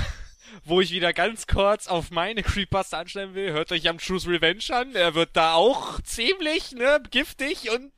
[0.64, 4.64] wo ich wieder ganz kurz auf meine Creepypasta anstellen will, hört euch am Truth Revenge
[4.70, 4.96] an.
[4.96, 7.92] Er wird da auch ziemlich, ne, giftig und,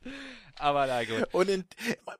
[0.56, 1.32] aber na gut.
[1.32, 1.64] Und in,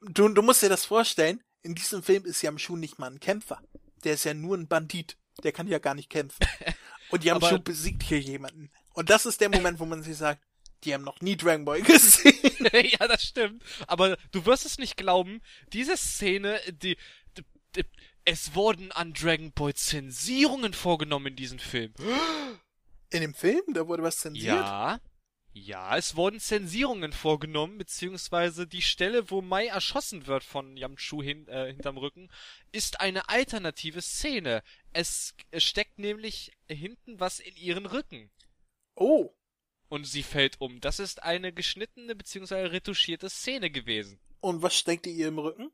[0.02, 3.60] du, du musst dir das vorstellen, in diesem Film ist Yamshu nicht mal ein Kämpfer.
[4.04, 5.16] Der ist ja nur ein Bandit.
[5.42, 6.46] Der kann ja gar nicht kämpfen.
[7.10, 8.70] Und Yamshu besiegt hier jemanden.
[8.94, 10.42] Und das ist der Moment, wo man sich sagt,
[10.84, 12.34] die haben noch nie Dragon Ball gesehen.
[12.72, 13.62] ja, das stimmt.
[13.86, 15.40] Aber du wirst es nicht glauben,
[15.72, 16.96] diese Szene, die,
[18.24, 21.92] es wurden an Dragon Ball Zensierungen vorgenommen in diesem Film.
[23.10, 23.62] In dem Film?
[23.74, 24.56] Da wurde was zensiert?
[24.56, 25.00] Ja.
[25.52, 31.48] Ja, es wurden Zensierungen vorgenommen, beziehungsweise die Stelle, wo Mai erschossen wird von Yamchu hin,
[31.48, 32.30] äh, hinterm Rücken,
[32.70, 34.62] ist eine alternative Szene.
[34.92, 38.30] Es, es steckt nämlich hinten was in ihren Rücken.
[38.94, 39.34] Oh.
[39.88, 40.80] Und sie fällt um.
[40.80, 44.20] Das ist eine geschnittene beziehungsweise retuschierte Szene gewesen.
[44.40, 45.72] Und was steckt ihr im Rücken?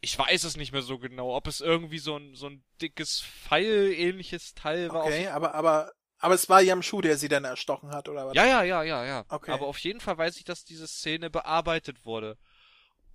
[0.00, 3.20] Ich weiß es nicht mehr so genau, ob es irgendwie so ein, so ein dickes
[3.20, 5.04] Pfeil-ähnliches Teil war.
[5.04, 8.34] Okay, aber, aber aber es war Yamshu, der sie dann erstochen hat, oder was?
[8.34, 9.24] Ja, ja, ja, ja, ja.
[9.28, 9.50] Okay.
[9.50, 12.38] Aber auf jeden Fall weiß ich, dass diese Szene bearbeitet wurde.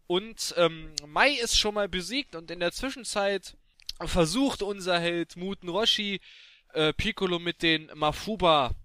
[0.08, 3.58] Und ähm, Mai ist schon mal besiegt und in der Zwischenzeit
[4.02, 6.20] versucht unser Held Muten Roshi
[6.74, 8.76] äh, Piccolo mit den Mafuba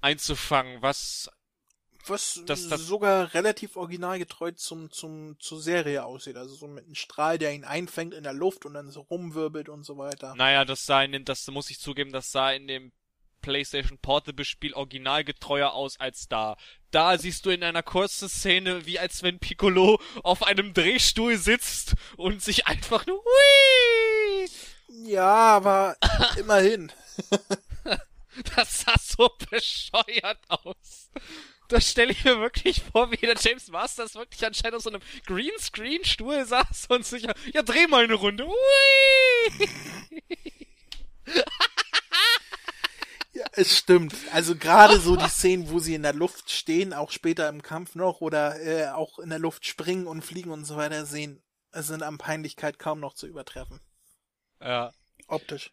[0.00, 1.30] einzufangen, was
[2.06, 6.36] was das, das sogar relativ originalgetreu zum, zum, zur Serie aussieht.
[6.36, 9.68] Also so mit einem Strahl, der ihn einfängt in der Luft und dann so rumwirbelt
[9.68, 10.34] und so weiter.
[10.36, 12.92] Naja, das sah in dem, das muss ich zugeben, das sah in dem
[13.40, 16.56] PlayStation Portable Spiel originalgetreuer aus als da.
[16.90, 21.94] Da siehst du in einer kurzen Szene, wie als wenn Piccolo auf einem Drehstuhl sitzt
[22.16, 24.48] und sich einfach nur Hui!
[24.88, 25.96] Ja, aber
[26.36, 26.92] immerhin.
[28.56, 31.10] das sah so bescheuert aus.
[31.70, 35.00] Das stelle ich mir wirklich vor, wie der James Masters wirklich anscheinend auf so einem
[35.26, 38.46] Greenscreen-Stuhl saß und sich, ja, dreh mal eine Runde.
[38.46, 39.68] Hui!
[43.32, 44.12] Ja, es stimmt.
[44.32, 47.94] Also gerade so die Szenen, wo sie in der Luft stehen, auch später im Kampf
[47.94, 51.40] noch, oder äh, auch in der Luft springen und fliegen und so weiter, sehen,
[51.72, 53.80] sind an Peinlichkeit kaum noch zu übertreffen.
[54.60, 54.92] Ja.
[55.28, 55.70] Optisch.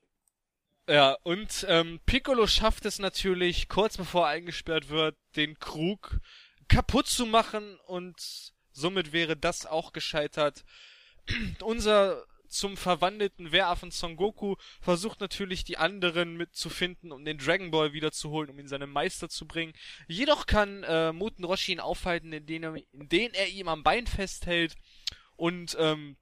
[0.90, 6.20] Ja, und ähm, Piccolo schafft es natürlich, kurz bevor er eingesperrt wird, den Krug
[6.70, 10.64] kaputt zu machen und somit wäre das auch gescheitert.
[11.62, 17.92] Unser zum verwandelten Wehraffen Son Goku versucht natürlich die anderen mitzufinden, um den Dragon Ball
[17.92, 19.74] wiederzuholen, um ihn seinem Meister zu bringen.
[20.08, 24.76] Jedoch kann äh, Muten Roshi ihn aufhalten, indem er, indem er ihm am Bein festhält
[25.36, 26.16] und ähm,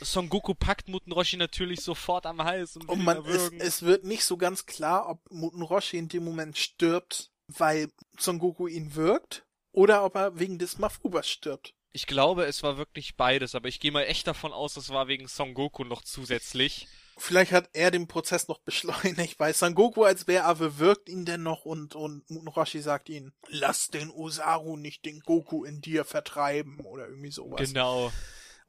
[0.00, 4.04] Son Goku packt Muten Roshi natürlich sofort am Hals und, und man es, es wird
[4.04, 8.94] nicht so ganz klar, ob Muten Roshi in dem Moment stirbt, weil Son Goku ihn
[8.94, 11.74] wirkt oder ob er wegen des Mafubas stirbt.
[11.92, 15.06] Ich glaube, es war wirklich beides, aber ich gehe mal echt davon aus, es war
[15.06, 16.88] wegen Son Goku noch zusätzlich.
[17.16, 21.64] Vielleicht hat er den Prozess noch beschleunigt, weil Son Goku als Bäraffe wirkt ihn dennoch
[21.64, 27.06] und, und Roshi sagt ihn, lass den Osaru nicht den Goku in dir vertreiben oder
[27.08, 27.60] irgendwie sowas.
[27.60, 28.12] Genau.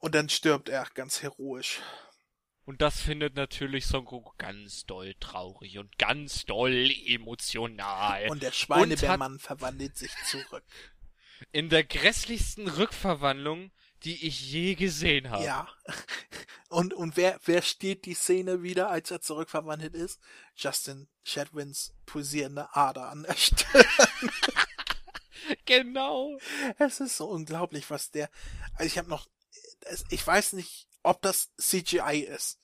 [0.05, 1.79] Und dann stirbt er ganz heroisch.
[2.63, 8.29] Und das findet natürlich Son Goku ganz doll traurig und ganz doll emotional.
[8.29, 10.63] Und der Schweinebärmann verwandelt sich zurück.
[11.51, 13.71] In der grässlichsten Rückverwandlung,
[14.03, 15.43] die ich je gesehen habe.
[15.43, 15.67] Ja.
[16.69, 20.19] Und, und wer, wer steht die Szene wieder, als er zurückverwandelt ist?
[20.55, 23.85] Justin Chadwins pulsierende Ader an der Stirn.
[25.65, 26.37] genau.
[26.77, 28.29] Es ist so unglaublich, was der,
[28.75, 29.27] also ich habe noch,
[30.09, 32.59] ich weiß nicht, ob das CGI ist.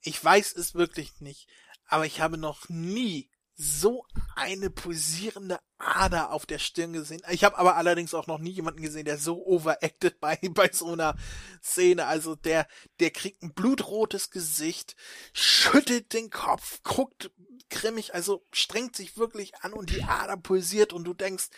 [0.00, 1.48] Ich weiß es wirklich nicht.
[1.86, 7.22] Aber ich habe noch nie so eine pulsierende Ader auf der Stirn gesehen.
[7.30, 10.92] Ich habe aber allerdings auch noch nie jemanden gesehen, der so overacted bei, bei so
[10.92, 11.16] einer
[11.62, 12.06] Szene.
[12.06, 12.66] Also der,
[12.98, 14.96] der kriegt ein blutrotes Gesicht,
[15.32, 17.30] schüttelt den Kopf, guckt
[17.68, 21.48] grimmig, also strengt sich wirklich an und die Ader pulsiert und du denkst,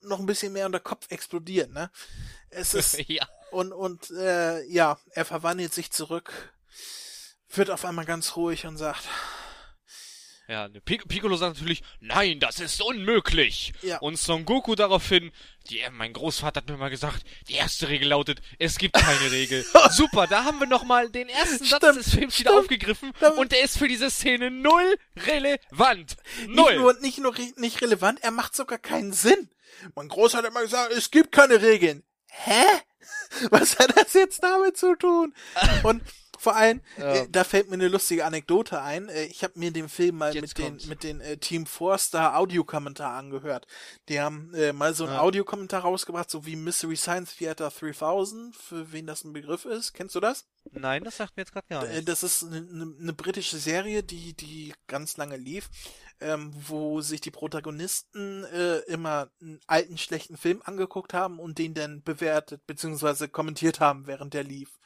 [0.00, 1.90] noch ein bisschen mehr und der Kopf explodiert, ne?
[2.50, 3.26] Es ist, ja.
[3.50, 6.52] Und, und, äh, ja, er verwandelt sich zurück,
[7.50, 9.04] wird auf einmal ganz ruhig und sagt,
[10.48, 13.72] ja, ne, Pic Piccolo sagt natürlich, nein, das ist unmöglich.
[13.82, 13.98] Ja.
[13.98, 15.32] Und Son Goku daraufhin,
[15.70, 19.66] die, mein Großvater hat mir mal gesagt, die erste Regel lautet, es gibt keine Regel.
[19.90, 22.62] Super, da haben wir nochmal den ersten Stimmt, Satz des Films wieder stimmt.
[22.62, 23.38] aufgegriffen Stimmt.
[23.38, 26.16] und der ist für diese Szene null relevant.
[26.38, 26.76] nicht Null.
[26.76, 29.50] nur, nicht nur re- nicht relevant, er macht sogar keinen Sinn.
[29.96, 32.04] Mein Großvater hat immer gesagt, es gibt keine Regeln.
[32.30, 32.62] Hä?
[33.50, 35.34] Was hat das jetzt damit zu tun?
[35.82, 36.02] Und
[36.38, 37.14] vor allem, Ja.
[37.14, 39.08] äh, da fällt mir eine lustige Anekdote ein.
[39.08, 42.36] Äh, ich habe mir den Film mal Jetzt mit den, mit den äh, Team Forster
[42.36, 43.66] Audiokommentar angehört.
[44.10, 45.20] Die haben mal so einen Ja.
[45.20, 49.94] Audiokommentar rausgebracht, so wie Mystery Science Theater 3000, für wen das ein Begriff ist.
[49.94, 50.44] Kennst du das?
[50.72, 52.08] Nein, das sagt mir jetzt gerade gar Äh, nicht.
[52.08, 55.70] Das ist eine, eine, eine britische Serie, die, die ganz lange lief,
[56.20, 61.74] ähm, wo sich die Protagonisten äh, immer einen alten, schlechten Film angeguckt haben und den
[61.74, 63.28] dann bewertet bzw.
[63.28, 64.78] kommentiert haben, während der lief.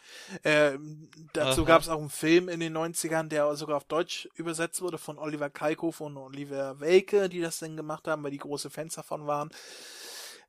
[0.45, 4.83] Ähm, dazu gab es auch einen Film in den 90ern, der sogar auf Deutsch übersetzt
[4.83, 8.71] wurde von Oliver Kalkofe und Oliver Welke, die das dann gemacht haben, weil die große
[8.71, 9.51] Fans davon waren.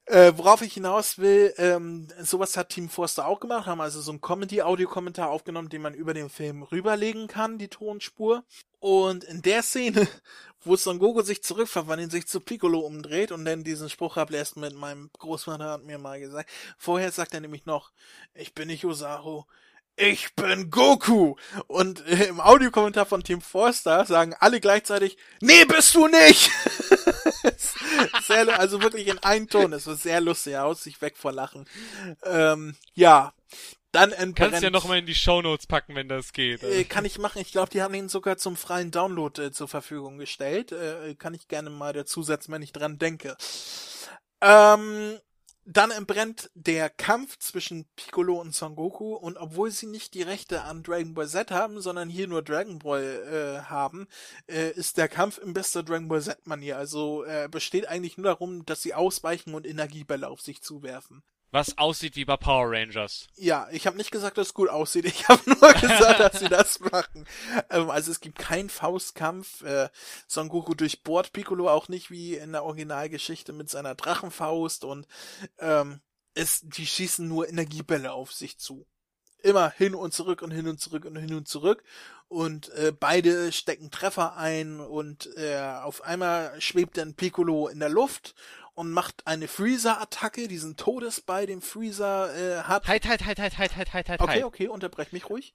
[0.06, 4.12] Äh, worauf ich hinaus will, ähm, sowas hat Team Forster auch gemacht, haben also so
[4.12, 8.43] einen Comedy-Audiokommentar aufgenommen, den man über den Film rüberlegen kann, die Tonspur.
[8.80, 10.08] Und in der Szene,
[10.64, 14.74] wo Son Goku sich zurückverwandelt, sich zu Piccolo umdreht und dann diesen Spruch ablässt mit
[14.74, 16.49] meinem Großvater hat mir mal gesagt.
[16.78, 17.91] Vorher sagt er nämlich noch,
[18.34, 19.43] ich bin nicht Osaru,
[19.95, 21.36] ich bin Goku.
[21.68, 26.49] Und äh, im Audiokommentar von Team Forster sagen alle gleichzeitig, nee, bist du nicht.
[28.32, 29.73] sehr, also wirklich in einen Ton.
[29.73, 31.65] Es war sehr lustig aus, sich weg vor Lachen.
[32.23, 33.34] Ähm, ja.
[33.91, 34.51] Dann entbrennt.
[34.51, 36.63] Kannst ja noch mal in die Shownotes packen, wenn das geht.
[36.63, 37.41] Äh, kann ich machen.
[37.41, 40.71] Ich glaube, die haben ihn sogar zum freien Download äh, zur Verfügung gestellt.
[40.71, 43.36] Äh, kann ich gerne mal dazu setzen, wenn ich dran denke.
[44.39, 45.19] Ähm,
[45.66, 50.64] dann entbrennt der Kampf zwischen Piccolo und Son Goku und obwohl sie nicht die Rechte
[50.64, 54.07] an Dragon Ball Z haben, sondern hier nur Dragon Ball äh, haben,
[54.47, 56.78] äh, ist der Kampf in bester Dragon Ball Z-Manier.
[56.78, 61.78] Also äh, besteht eigentlich nur darum, dass sie ausweichen und Energiebälle auf sich zuwerfen was
[61.78, 63.28] aussieht wie bei Power Rangers.
[63.36, 65.06] Ja, ich habe nicht gesagt, dass es gut aussieht.
[65.06, 67.26] Ich habe nur gesagt, dass sie das machen.
[67.70, 69.62] Ähm, also es gibt keinen Faustkampf.
[69.64, 69.89] Äh,
[70.28, 75.08] Son Goku durchbohrt Piccolo auch nicht wie in der Originalgeschichte mit seiner Drachenfaust und
[75.60, 75.99] ähm,
[76.34, 78.88] es, die schießen nur Energiebälle auf sich zu.
[79.43, 81.84] Immer hin und zurück und hin und zurück und hin und zurück.
[82.28, 87.89] Und äh, beide stecken Treffer ein und äh, auf einmal schwebt dann Piccolo in der
[87.89, 88.36] Luft
[88.82, 92.88] und macht eine Freezer-Attacke, diesen Todesball, den Freezer äh, hat.
[92.88, 94.21] Halt, halt, halt, halt, halt, halt, halt, halt.
[94.21, 95.53] Okay, okay, unterbrech mich ruhig.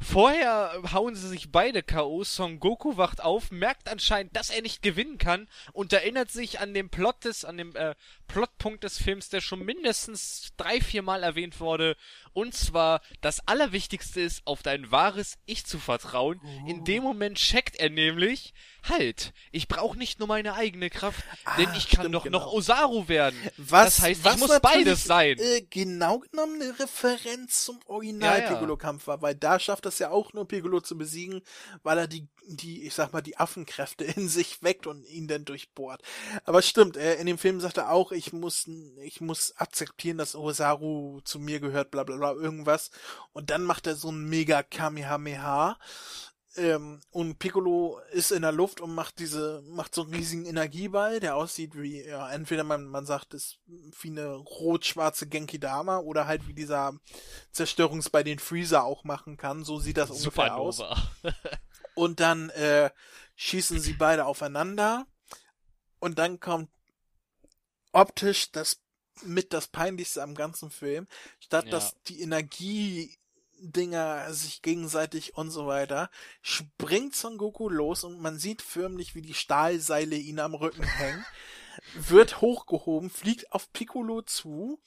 [0.00, 2.22] Vorher hauen sie sich beide K.O.
[2.22, 6.72] Son Goku wacht auf, merkt anscheinend, dass er nicht gewinnen kann und erinnert sich an
[6.72, 7.96] den Plot des, an dem äh,
[8.32, 11.96] Plotpunkt des Films, der schon mindestens drei, vier Mal erwähnt wurde.
[12.32, 16.40] Und zwar, das Allerwichtigste ist, auf dein wahres Ich zu vertrauen.
[16.42, 16.68] Oh.
[16.70, 18.54] In dem Moment checkt er nämlich,
[18.88, 22.38] halt, ich brauche nicht nur meine eigene Kraft, ah, denn ich kann doch genau.
[22.38, 23.38] noch Osaru werden.
[23.58, 25.38] Was, das heißt, was ich muss beides sein.
[25.38, 28.50] Äh, genau genommen eine Referenz zum Original ja, ja.
[28.50, 31.42] Piccolo-Kampf war, weil da schafft es ja auch nur Piccolo zu besiegen,
[31.82, 35.44] weil er die, die, ich sag mal, die Affenkräfte in sich weckt und ihn dann
[35.44, 36.00] durchbohrt.
[36.44, 38.68] Aber stimmt, äh, in dem Film sagt er auch, ich muss,
[39.02, 42.90] ich muss akzeptieren, dass Osaru zu mir gehört, bla bla bla, irgendwas.
[43.32, 45.78] Und dann macht er so ein mega Kamehameha
[46.56, 51.18] ähm, und Piccolo ist in der Luft und macht diese, macht so einen riesigen Energieball,
[51.18, 56.26] der aussieht wie, ja, entweder man, man sagt, ist wie eine rot-schwarze Genki Dama oder
[56.26, 56.94] halt wie dieser
[57.52, 59.64] Zerstörungsball den Freezer auch machen kann.
[59.64, 60.82] So sieht das ungefähr aus.
[61.94, 62.90] und dann äh,
[63.36, 65.06] schießen sie beide aufeinander
[66.00, 66.68] und dann kommt
[67.92, 68.80] optisch das
[69.22, 71.06] mit das peinlichste am ganzen Film,
[71.38, 71.70] statt ja.
[71.70, 73.16] dass die Energie
[73.62, 79.22] Dinger sich gegenseitig und so weiter, springt Son Goku los und man sieht förmlich, wie
[79.22, 81.24] die Stahlseile ihn am Rücken hängen,
[81.94, 84.80] wird hochgehoben, fliegt auf Piccolo zu,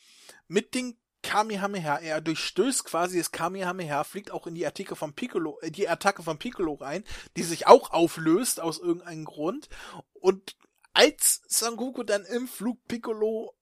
[0.47, 5.57] mit den Kamehameha, er durchstößt quasi das Kamehameha, fliegt auch in die Attacke von Piccolo,
[5.61, 7.03] äh, die Attacke von Piccolo rein,
[7.35, 9.69] die sich auch auflöst aus irgendeinem Grund
[10.13, 10.55] und
[10.95, 13.55] als Son Goku dann im Flug Piccolo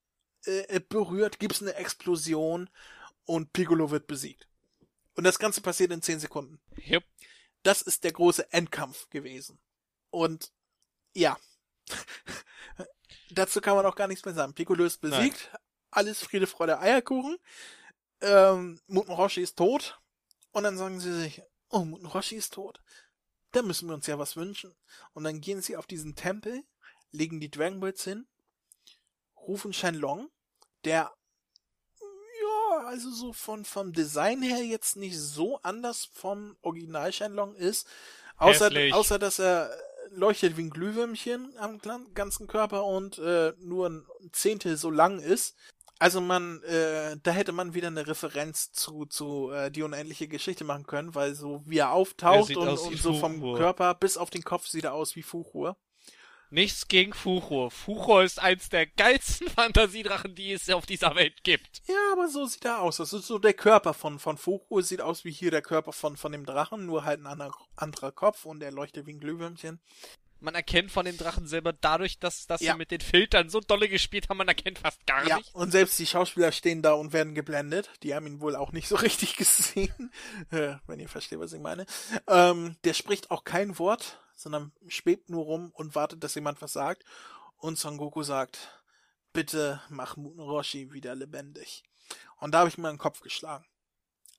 [0.46, 2.70] äh, berührt, gibt's eine Explosion
[3.26, 4.48] und Piccolo wird besiegt.
[5.16, 6.60] Und das Ganze passiert in 10 Sekunden.
[6.88, 7.04] Yep.
[7.64, 9.60] Das ist der große Endkampf gewesen.
[10.12, 10.52] Und
[11.14, 11.38] ja.
[13.32, 14.54] Dazu kann man auch gar nichts mehr sagen.
[14.54, 15.50] Piccolo ist besiegt.
[15.52, 15.62] Nein.
[15.92, 17.38] Alles Friede, Freude, Eierkuchen.
[18.22, 20.00] Ähm, Muten Roshi ist tot.
[20.52, 22.82] Und dann sagen sie sich, oh, Muten Roshi ist tot.
[23.52, 24.76] Da müssen wir uns ja was wünschen.
[25.14, 26.64] Und dann gehen sie auf diesen Tempel,
[27.14, 28.28] legen die Dragon Balls hin,
[29.38, 30.30] rufen Shenlong,
[30.84, 31.14] der
[32.86, 37.88] also so von vom Design her jetzt nicht so anders vom Original Shenlong ist.
[38.38, 39.72] Außer, außer dass er
[40.12, 41.80] leuchtet wie ein Glühwürmchen am
[42.14, 45.56] ganzen Körper und äh, nur ein Zehntel so lang ist.
[46.00, 50.66] Also man, äh, da hätte man wieder eine Referenz zu, zu äh, die unendliche Geschichte
[50.66, 54.30] machen können, weil so wie er auftaucht er und, und so vom Körper bis auf
[54.30, 55.78] den Kopf sieht er aus wie Fuchur.
[56.54, 57.72] Nichts gegen Fuchur.
[57.72, 61.82] Fuchur ist eins der geilsten Fantasiedrachen, die es auf dieser Welt gibt.
[61.88, 62.98] Ja, aber so sieht er aus.
[62.98, 64.84] Das ist so der Körper von, von Fuchur.
[64.84, 68.12] Sieht aus wie hier der Körper von, von dem Drachen, nur halt ein anderer, anderer
[68.12, 69.80] Kopf und er leuchtet wie ein Glühwürmchen.
[70.42, 72.74] Man erkennt von dem Drachen selber dadurch, dass, dass ja.
[72.74, 75.56] sie mit den Filtern so dolle gespielt haben, man erkennt fast gar ja, nicht.
[75.56, 77.90] Und selbst die Schauspieler stehen da und werden geblendet.
[78.04, 80.12] Die haben ihn wohl auch nicht so richtig gesehen.
[80.52, 81.88] Äh, wenn ihr versteht, was ich meine.
[82.28, 86.74] Ähm, der spricht auch kein Wort sondern schwebt nur rum und wartet, dass jemand was
[86.74, 87.04] sagt.
[87.58, 88.82] Und Son Goku sagt,
[89.32, 91.84] bitte mach Muten Roshi wieder lebendig.
[92.38, 93.66] Und da habe ich mir den Kopf geschlagen.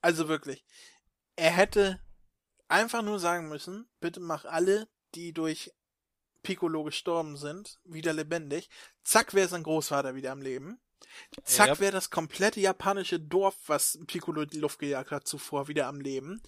[0.01, 0.65] Also wirklich.
[1.37, 2.01] Er hätte
[2.69, 5.73] einfach nur sagen müssen, bitte mach alle, die durch
[6.43, 8.69] Piccolo gestorben sind, wieder lebendig.
[9.03, 10.79] Zack, wäre sein Großvater wieder am Leben.
[11.45, 11.81] Zack Yep.
[11.81, 16.01] wäre das komplette japanische Dorf, was Piccolo in die Luft gejagt hat, zuvor wieder am
[16.01, 16.43] Leben.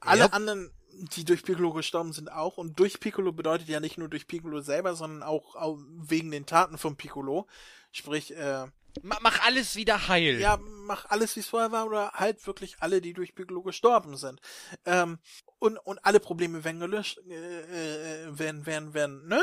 [0.00, 0.34] Alle Yep.
[0.34, 2.58] anderen, die durch Piccolo gestorben sind, auch.
[2.58, 6.46] Und durch Piccolo bedeutet ja nicht nur durch Piccolo selber, sondern auch, auch wegen den
[6.46, 7.46] Taten von Piccolo.
[7.92, 8.66] Sprich, äh,
[9.02, 10.38] Ma mach alles wieder heil.
[10.38, 14.16] ja, mach alles, wie es vorher war, oder halt wirklich alle, die durch Piccolo gestorben
[14.16, 14.40] sind.
[14.84, 15.18] Ähm,
[15.58, 19.40] und, und alle Probleme werden gelöscht, äh, äh, werden, werden, werden, ne?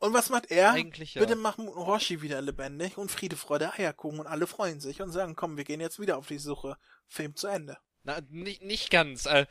[0.00, 0.72] Und was macht er?
[0.72, 1.20] Eigentlich ja.
[1.20, 5.34] Bitte machen Roshi wieder lebendig und Friede, Freude, Eierkuchen und alle freuen sich und sagen,
[5.34, 6.76] komm, wir gehen jetzt wieder auf die Suche.
[7.08, 7.78] Film zu Ende.
[8.08, 9.26] Na, nicht, nicht ganz.
[9.26, 9.44] Äh,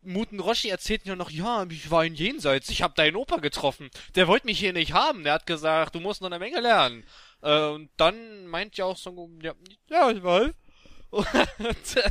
[0.00, 3.90] Muten Roshi erzählt mir noch, ja, ich war in Jenseits, ich hab deinen Opa getroffen.
[4.14, 5.24] Der wollte mich hier nicht haben.
[5.24, 7.04] Der hat gesagt, du musst noch eine Menge lernen.
[7.42, 9.52] Äh, und dann meint ja auch so, ja,
[9.90, 10.52] ja ich weiß.
[11.10, 12.10] Und, äh,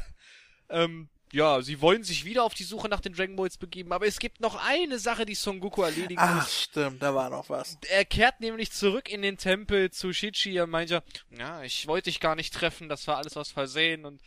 [0.69, 4.05] ähm, ja, sie wollen sich wieder auf die Suche nach den Dragon Balls begeben, aber
[4.05, 6.61] es gibt noch eine Sache, die Son Goku erledigen Ach, muss.
[6.63, 7.79] stimmt, da war noch was.
[7.89, 11.01] Er kehrt nämlich zurück in den Tempel zu Shichi und meint ja,
[11.31, 14.05] ja, ich wollte dich gar nicht treffen, das war alles aus Versehen.
[14.05, 14.21] Und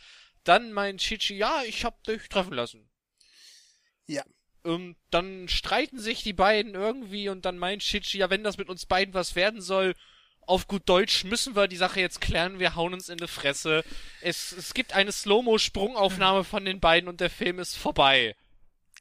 [0.47, 2.89] dann meint Shichi, ja, ich hab dich treffen lassen.
[4.07, 4.23] Ja.
[4.63, 8.69] Ähm, dann streiten sich die beiden irgendwie und dann meint Shichi, ja, wenn das mit
[8.69, 9.95] uns beiden was werden soll,
[10.47, 13.83] auf gut Deutsch müssen wir die Sache jetzt klären, wir hauen uns in die Fresse.
[14.21, 18.35] Es, es gibt eine Slow-Mo-Sprungaufnahme von den beiden und der Film ist vorbei.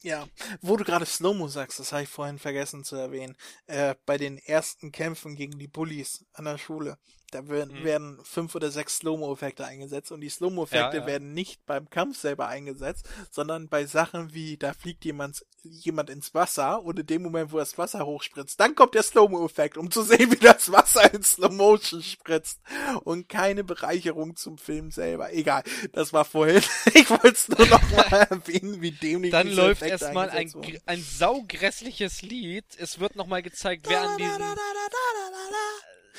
[0.02, 0.28] Ja,
[0.60, 3.36] wo du gerade Slow-Mo sagst, das habe ich vorhin vergessen zu erwähnen,
[3.66, 6.98] äh, bei den ersten Kämpfen gegen die Bullies an der Schule,
[7.34, 7.84] da werden, Mhm.
[7.84, 11.06] werden fünf oder sechs Slow-Mo-Effekte eingesetzt und die Slow-Mo-Effekte Ja, ja.
[11.06, 16.34] werden nicht beim Kampf selber eingesetzt, sondern bei Sachen wie, da fliegt jemand, jemand ins
[16.34, 20.02] Wasser und in dem Moment, wo das Wasser hochspritzt, dann kommt der Slow-Mo-Effekt, um zu
[20.02, 22.60] sehen, wie das Wasser in Slow-Motion spritzt
[23.04, 25.32] und keine Bereicherung zum Film selber.
[25.32, 25.62] Egal,
[25.92, 26.62] das war vorhin.
[26.94, 30.52] Ich wollte es nur noch mal erwähnen, wie dämlich Dann läuft erstmal ein,
[30.86, 32.64] ein saugrässliches Lied.
[32.78, 34.42] Es wird nochmal gezeigt, wer an diesen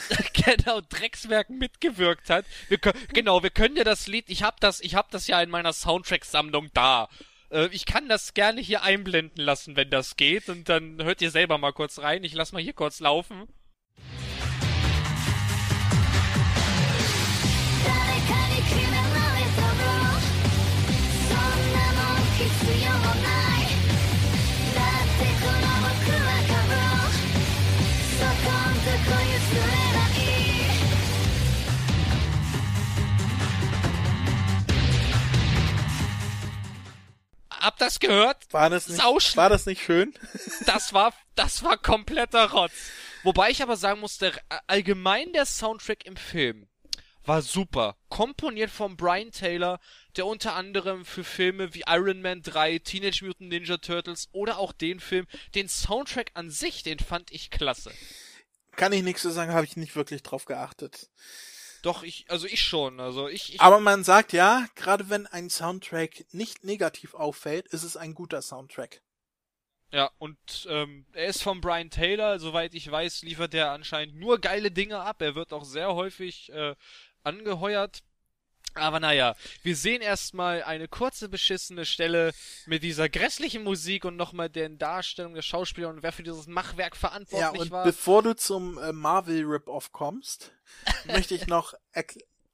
[0.33, 2.45] genau Dreckswerken mitgewirkt hat.
[2.67, 4.25] Wir können, genau, wir können ja das Lied.
[4.27, 7.09] Ich hab das, ich hab das ja in meiner Soundtrack-Sammlung da.
[7.49, 10.49] Äh, ich kann das gerne hier einblenden lassen, wenn das geht.
[10.49, 12.23] Und dann hört ihr selber mal kurz rein.
[12.23, 13.47] Ich lass mal hier kurz laufen.
[37.65, 38.45] Habt das gehört?
[38.51, 39.37] War das nicht, Sauschen.
[39.37, 40.13] war das nicht schön?
[40.67, 42.71] Das war, das war kompletter Rotz.
[43.23, 44.33] Wobei ich aber sagen muss, der,
[44.67, 46.67] allgemein der Soundtrack im Film
[47.23, 47.97] war super.
[48.09, 49.79] Komponiert von Brian Taylor,
[50.15, 54.71] der unter anderem für Filme wie Iron Man 3, Teenage Mutant Ninja Turtles oder auch
[54.71, 57.91] den Film, den Soundtrack an sich, den fand ich klasse.
[58.75, 61.09] Kann ich nichts zu sagen, habe ich nicht wirklich drauf geachtet.
[61.85, 65.51] Doch, ich, also ich schon, also ich, ich Aber man sagt ja, gerade wenn ein
[65.51, 69.03] Soundtrack nicht negativ auffällt, ist es ein guter Soundtrack.
[69.91, 74.39] Ja, und ähm, er ist von Brian Taylor, soweit ich weiß, liefert er anscheinend nur
[74.39, 75.21] geile Dinge ab.
[75.21, 76.75] Er wird auch sehr häufig äh,
[77.21, 78.01] angeheuert.
[78.75, 82.33] Aber naja, wir sehen erstmal eine kurze beschissene Stelle
[82.65, 86.93] mit dieser grässlichen Musik und nochmal den Darstellung der Schauspieler und wer für dieses Machwerk
[86.95, 87.83] Ja, verantwortlich und war.
[87.85, 90.51] bevor du zum äh, Marvel Rip-Off kommst,
[91.05, 91.73] möchte ich noch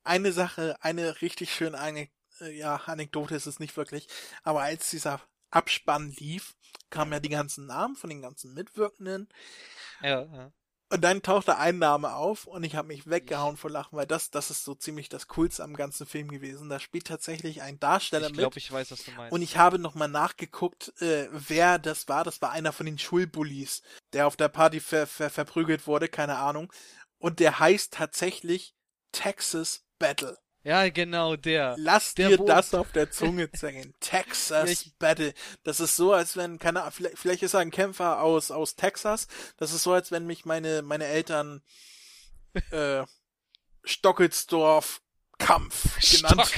[0.04, 4.08] eine Sache, eine richtig schöne Anek äh, ja, Anekdote ist es nicht wirklich,
[4.44, 6.56] aber als dieser Abspann lief,
[6.90, 9.28] kamen ja die ganzen Namen von den ganzen Mitwirkenden
[10.02, 10.52] Ja, ja.
[10.92, 14.30] Und dann tauchte ein Name auf und ich habe mich weggehauen vor Lachen, weil das,
[14.30, 16.68] das ist so ziemlich das Coolste am ganzen Film gewesen.
[16.68, 18.64] Da spielt tatsächlich ein Darsteller Ich glaube, mit.
[18.64, 19.32] ich weiß, was du meinst.
[19.32, 22.26] Und ich habe nochmal nachgeguckt, äh, wer das war.
[22.26, 26.36] Das war einer von den Schulbullies, der auf der Party ver ver verprügelt wurde, keine
[26.36, 26.74] Ahnung.
[27.20, 28.76] Und der heißt tatsächlich
[29.14, 30.38] Texas Battle.
[30.64, 31.76] Ja, genau, der.
[31.78, 33.94] Lass Der dir Bo- das auf der Zunge zergehen.
[34.00, 35.34] Texas ich- Battle.
[35.64, 38.76] Das ist so, als wenn, keine Ahnung, vielleicht, vielleicht ist er ein Kämpfer aus, aus
[38.76, 39.28] Texas.
[39.58, 41.62] Das ist so, als wenn mich meine, meine Eltern,
[42.72, 43.04] äh,
[43.84, 45.02] Stockelsdorf
[45.40, 46.52] Kampf genannt.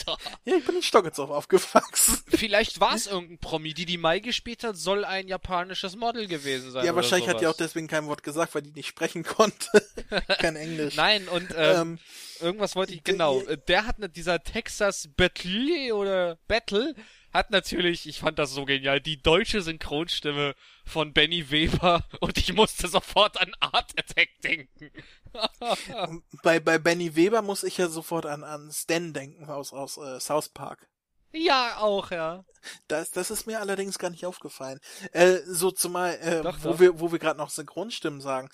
[0.00, 0.38] Stockelsdorf.
[0.44, 2.18] Ja, ich bin in Stockelsdorf aufgewachsen.
[2.26, 3.74] Vielleicht war es irgendein Promi.
[3.74, 6.84] Die, die Mai gespielt hat, soll ein japanisches Model gewesen sein.
[6.84, 7.68] Ja, wahrscheinlich hat die auch sowas.
[7.68, 9.84] deswegen kein Wort gesagt, weil die nicht sprechen konnte.
[10.38, 10.96] kein Englisch.
[10.96, 11.98] Nein, und ähm, Ähm,
[12.40, 13.40] irgendwas wollte ich, genau.
[13.42, 16.94] äh, Der hat dieser Texas Battle oder Battle
[17.32, 20.54] hat natürlich, ich fand das so genial, die deutsche Synchronstimme
[20.84, 24.90] von Benny Weber und ich musste sofort an Art Attack denken.
[26.42, 30.18] bei, bei Benny Weber muss ich ja sofort an, an Stan denken aus, aus äh,
[30.20, 30.88] South Park.
[31.32, 32.44] ja, auch, ja.
[32.88, 34.80] Das, das ist mir allerdings gar nicht aufgefallen.
[35.12, 36.80] Äh, so zumal, äh, Doch, wo doch.
[36.80, 38.50] wir, wo wir gerade noch Synchronstimmen sagen.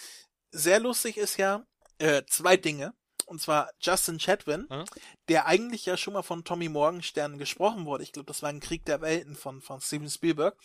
[0.50, 1.64] Sehr lustig ist ja,
[1.98, 2.94] äh, zwei Dinge.
[3.26, 4.84] Und zwar Justin Chatwin, Hm?
[5.28, 8.04] der eigentlich ja schon mal von Tommy Morgenstern gesprochen wurde.
[8.04, 10.56] Ich glaube, das war ein Krieg der Welten von, von Steven Spielberg.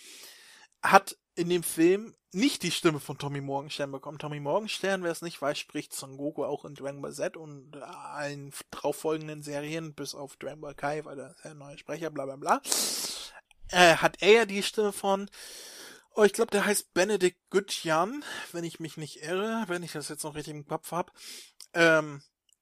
[0.81, 4.19] Hat in dem Film nicht die Stimme von Tommy Morgenstern bekommen.
[4.19, 7.75] Tommy Morgenstern, wer es nicht weiß, spricht Son Goku auch in Dragon Ball Z und
[7.77, 8.53] allen
[8.93, 12.25] folgenden Serien, bis auf Dragon Ball Kai, weil er ist ja ein neuer Sprecher, bla
[12.25, 12.61] bla bla.
[13.69, 15.29] Äh, hat er ja die Stimme von
[16.13, 20.09] Oh, ich glaube, der heißt Benedict Gutjan, wenn ich mich nicht irre, wenn ich das
[20.09, 21.13] jetzt noch richtig im Kopf hab.
[21.73, 22.21] Ähm,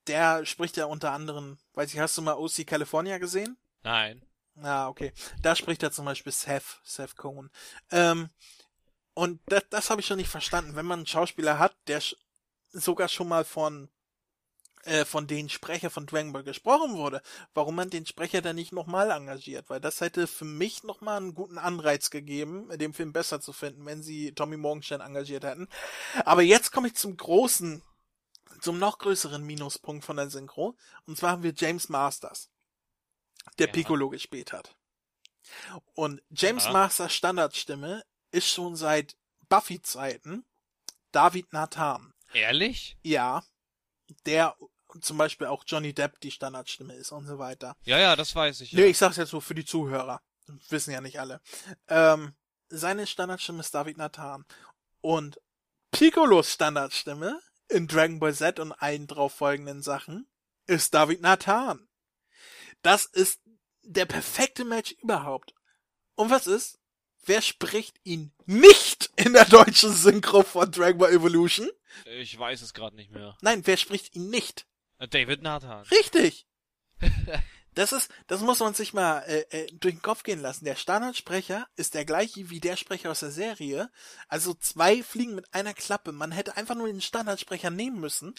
[0.09, 3.57] der spricht ja unter anderem, weiß ich, hast du mal OC California gesehen?
[3.83, 4.25] Nein.
[4.61, 5.13] Ah, okay.
[5.41, 7.49] Da spricht er zum Beispiel Seth, Seth Cohen.
[7.91, 8.29] Ähm,
[9.13, 10.75] und das, das habe ich schon nicht verstanden.
[10.75, 12.15] Wenn man einen Schauspieler hat, der sch
[12.71, 13.89] sogar schon mal von
[14.83, 17.21] äh, von den Sprecher von Dragon Ball gesprochen wurde,
[17.53, 21.33] warum man den Sprecher dann nicht nochmal engagiert, weil das hätte für mich nochmal einen
[21.33, 25.67] guten Anreiz gegeben, den Film besser zu finden, wenn sie Tommy Morgenstern engagiert hätten.
[26.23, 27.81] Aber jetzt komme ich zum großen,
[28.61, 32.49] zum noch größeren Minuspunkt von der Synchro, und zwar haben wir James Masters,
[33.57, 33.73] der Ja.
[33.73, 34.75] Piccolo gespielt hat.
[35.93, 36.71] Und James Ja.
[36.71, 39.15] Masters Standardstimme ist schon seit
[39.47, 40.45] Buffy-Zeiten
[41.11, 42.13] David Nathan.
[42.33, 42.97] Ehrlich?
[43.01, 43.43] Ja,
[44.25, 44.55] der
[45.01, 47.75] zum Beispiel auch Johnny Depp die Standardstimme ist und so weiter.
[47.83, 48.71] Ja, ja, das weiß ich.
[48.71, 48.79] Ja.
[48.81, 50.21] Nee, ich sag's jetzt so für die Zuhörer.
[50.69, 51.41] Wissen ja nicht alle.
[51.87, 52.35] Ähm,
[52.69, 54.45] seine Standardstimme ist David Nathan.
[55.01, 55.39] Und
[55.91, 57.39] Piccolos Standardstimme
[57.69, 60.27] in Dragon Ball Z und allen drauf folgenden Sachen
[60.67, 61.87] ist David Nathan.
[62.81, 63.41] Das ist
[63.83, 65.53] der perfekte Match überhaupt.
[66.15, 66.79] Und was ist?
[67.25, 71.69] Wer spricht ihn nicht in der deutschen Synchro von Dragon Ball Evolution?
[72.05, 73.37] Ich weiß es gerade nicht mehr.
[73.41, 74.65] Nein, wer spricht ihn nicht?
[75.09, 75.85] David Nathan.
[75.87, 76.47] Richtig.
[77.79, 80.65] Das ist, das muss man sich mal äh, äh, durch den Kopf gehen lassen.
[80.65, 83.89] Der Standardsprecher ist der gleiche wie der Sprecher aus der Serie.
[84.27, 86.11] Also zwei fliegen mit einer Klappe.
[86.11, 88.35] Man hätte einfach nur den Standardsprecher nehmen müssen.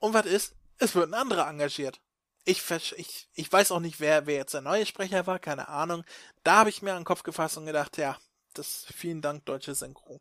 [0.00, 0.54] Und was ist?
[0.76, 2.02] Es wird ein anderer engagiert.
[2.44, 2.62] Ich,
[2.98, 6.04] ich, ich weiß auch nicht, wer, wer jetzt der neue Sprecher war, keine Ahnung.
[6.44, 8.18] Da habe ich mir an den Kopf gefasst und gedacht, ja,
[8.52, 10.20] das vielen Dank, deutsche Synchro.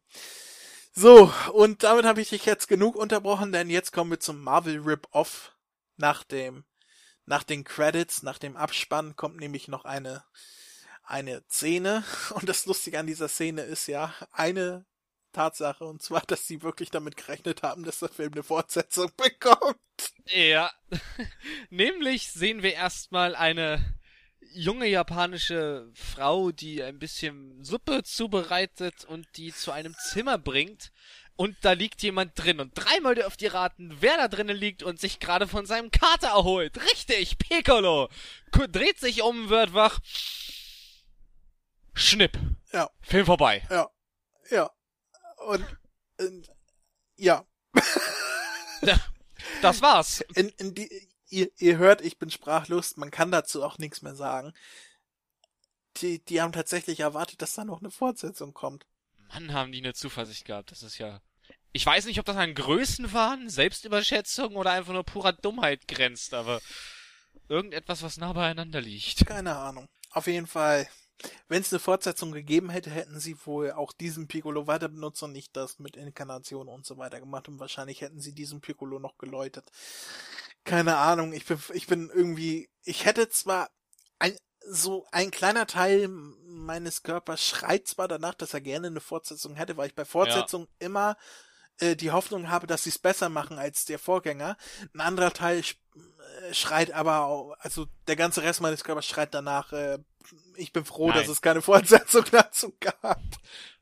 [0.93, 4.79] So, und damit habe ich dich jetzt genug unterbrochen, denn jetzt kommen wir zum Marvel
[4.79, 5.53] Rip-Off
[5.97, 6.63] nach dem
[7.25, 10.23] nach den Credits, nach dem Abspann kommt nämlich noch eine
[11.03, 12.03] eine Szene
[12.35, 14.85] und das Lustige an dieser Szene ist ja eine
[15.31, 19.77] Tatsache und zwar, dass sie wirklich damit gerechnet haben, dass der Film eine Fortsetzung bekommt.
[20.25, 20.71] Ja.
[21.69, 23.99] Nämlich sehen wir erstmal eine
[24.53, 30.91] junge japanische Frau, die ein bisschen Suppe zubereitet und die zu einem Zimmer bringt.
[31.35, 32.59] Und da liegt jemand drin.
[32.59, 36.27] Und dreimal dürft ihr raten, wer da drinnen liegt und sich gerade von seinem Kater
[36.29, 36.77] erholt.
[36.91, 38.09] Richtig, Piccolo.
[38.51, 39.99] Dreht sich um, wird wach.
[41.93, 42.37] Schnipp.
[42.71, 43.65] Ja, Film vorbei.
[43.69, 43.89] ja,
[44.49, 44.69] ja.
[45.47, 45.65] Und,
[46.19, 46.51] und
[47.17, 47.45] ja,
[49.61, 50.21] Das war's.
[50.35, 54.15] in, in die, ihr, ihr hört, ich bin sprachlos, man kann dazu auch nichts mehr
[54.15, 54.53] sagen.
[55.97, 58.85] Die, die haben tatsächlich erwartet, dass da noch eine Fortsetzung kommt.
[59.33, 60.71] Mann, haben die eine Zuversicht gehabt.
[60.71, 61.21] Das ist ja.
[61.73, 66.61] Ich weiß nicht, ob das an Größenwahn, Selbstüberschätzung oder einfach nur purer Dummheit grenzt, aber
[67.47, 69.25] irgendetwas, was nah beieinander liegt.
[69.25, 69.87] Keine Ahnung.
[70.11, 70.87] Auf jeden Fall,
[71.47, 75.31] wenn es eine Fortsetzung gegeben hätte, hätten sie wohl auch diesen Piccolo weiter benutzt und
[75.31, 79.17] nicht das mit Inkarnation und so weiter gemacht und wahrscheinlich hätten sie diesen Piccolo noch
[79.17, 79.71] geläutet.
[80.65, 83.69] Keine Ahnung, ich bin, ich bin irgendwie, ich hätte zwar
[84.19, 84.35] ein,
[84.71, 89.75] so ein kleiner Teil meines Körpers schreit zwar danach, dass er gerne eine Fortsetzung hätte,
[89.75, 91.17] weil ich bei Fortsetzung immer
[91.79, 94.55] äh, die Hoffnung habe, dass sie es besser machen als der Vorgänger.
[94.93, 99.73] Ein anderer Teil äh, schreit aber, auch, also der ganze Rest meines Körpers schreit danach,
[99.73, 99.99] äh,
[100.55, 101.19] ich bin froh, Nein.
[101.19, 103.21] dass es keine Fortsetzung dazu gab.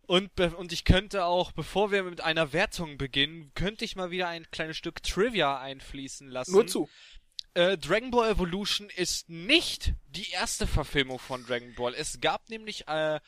[0.07, 4.27] Und, und ich könnte auch, bevor wir mit einer Wertung beginnen, könnte ich mal wieder
[4.27, 6.51] ein kleines Stück Trivia einfließen lassen.
[6.51, 6.89] Nur zu.
[7.53, 11.93] Äh, Dragon Ball Evolution ist nicht die erste Verfilmung von Dragon Ball.
[11.95, 13.19] Es gab nämlich äh,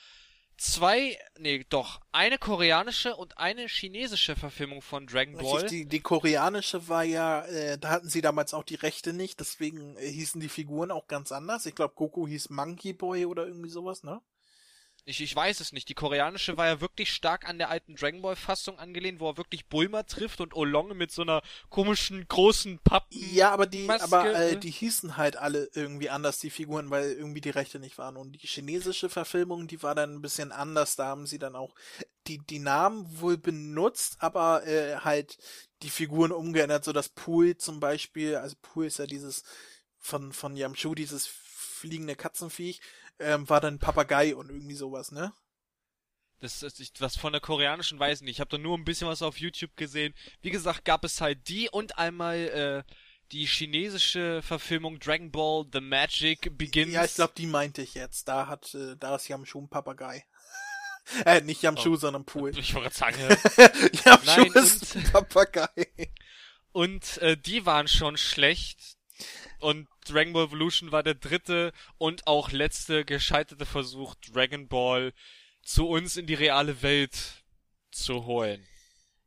[0.61, 5.65] zwei, nee, doch, eine koreanische und eine chinesische Verfilmung von Dragon Ball.
[5.65, 9.97] Die, die koreanische war ja, äh, da hatten sie damals auch die Rechte nicht, deswegen
[9.97, 11.65] äh, hießen die Figuren auch ganz anders.
[11.65, 14.21] Ich glaube, Goku hieß Monkey Boy oder irgendwie sowas, ne?
[15.03, 15.89] Ich, ich weiß es nicht.
[15.89, 19.37] Die koreanische war ja wirklich stark an der alten Dragon Ball Fassung angelehnt, wo er
[19.37, 23.17] wirklich Bulma trifft und Olong mit so einer komischen großen Pappen.
[23.33, 27.13] Ja, aber die, Maske, aber äh, die hießen halt alle irgendwie anders, die Figuren, weil
[27.13, 28.15] irgendwie die Rechte nicht waren.
[28.15, 30.95] Und die chinesische Verfilmung, die war dann ein bisschen anders.
[30.95, 31.73] Da haben sie dann auch
[32.27, 35.37] die, die Namen wohl benutzt, aber äh, halt
[35.81, 39.43] die Figuren umgeändert, so dass Pool zum Beispiel, also Pool ist ja dieses
[39.97, 42.79] von, von Yamchu, dieses fliegende Katzenviech,
[43.21, 45.33] ähm, war dann Papagei und irgendwie sowas, ne?
[46.39, 48.35] Das ist ich, was von der koreanischen weiß ich nicht.
[48.37, 50.13] Ich habe da nur ein bisschen was auf YouTube gesehen.
[50.41, 52.93] Wie gesagt, gab es halt die und einmal äh,
[53.31, 56.91] die chinesische Verfilmung Dragon Ball The Magic Begins.
[56.93, 58.27] Ja, ich glaube, die meinte ich jetzt.
[58.27, 60.25] Da hat, äh, da ist Yamshu ein Papagei.
[61.25, 61.95] äh, nicht Yamshu, Oh.
[61.95, 62.51] sondern Pool.
[62.57, 63.17] Ich wollte sagen,
[64.05, 65.87] Yamshu Nein, ist und- ein Papagei.
[66.71, 68.97] Und äh, die waren schon schlecht.
[69.59, 75.13] Und Dragon Ball Evolution war der dritte und auch letzte gescheiterte Versuch, Dragon Ball
[75.63, 77.43] zu uns in die reale Welt
[77.91, 78.65] zu holen.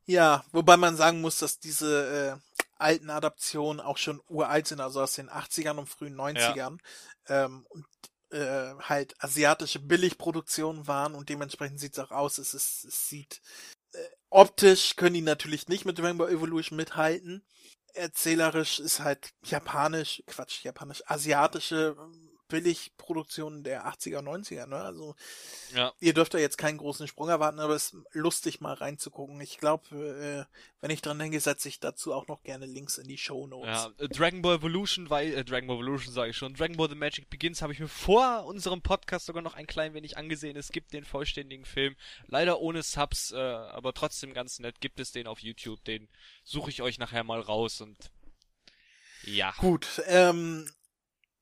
[0.06, 5.00] Ja, wobei man sagen muss, dass diese äh, alten Adaptionen auch schon uralt sind, also
[5.00, 6.78] aus den 80ern und frühen 90ern.
[7.28, 7.86] Ähm, und
[8.30, 12.38] äh, halt asiatische Billigproduktionen waren und dementsprechend sieht's auch aus.
[12.38, 13.40] Es, ist, es sieht
[13.92, 17.44] äh, optisch können die natürlich nicht mit Dragon Ball Evolution mithalten.
[17.94, 21.96] Erzählerisch ist halt japanisch, Quatsch, japanisch, asiatische
[22.54, 24.76] Billigproduktionen der 80er, 90er, ne?
[24.76, 25.16] Also
[25.74, 25.92] Ja.
[25.98, 29.40] ihr dürft da jetzt keinen großen Sprung erwarten, aber es ist lustig mal reinzugucken.
[29.40, 33.08] Ich glaube, äh, wenn ich dran denke, setze ich dazu auch noch gerne Links in
[33.08, 33.66] die Show Notes.
[33.98, 36.88] Ja, äh, Dragon Ball Evolution, weil, äh, Dragon Ball Evolution sage ich schon, Dragon Ball
[36.88, 40.56] The Magic Begins habe ich mir vor unserem Podcast sogar noch ein klein wenig angesehen.
[40.56, 41.96] Es gibt den vollständigen Film,
[42.26, 46.08] leider ohne Subs, äh, aber trotzdem ganz nett, gibt es den auf YouTube, den
[46.44, 47.96] suche ich euch nachher mal raus und
[49.26, 49.54] ja.
[49.58, 50.70] Gut, ähm,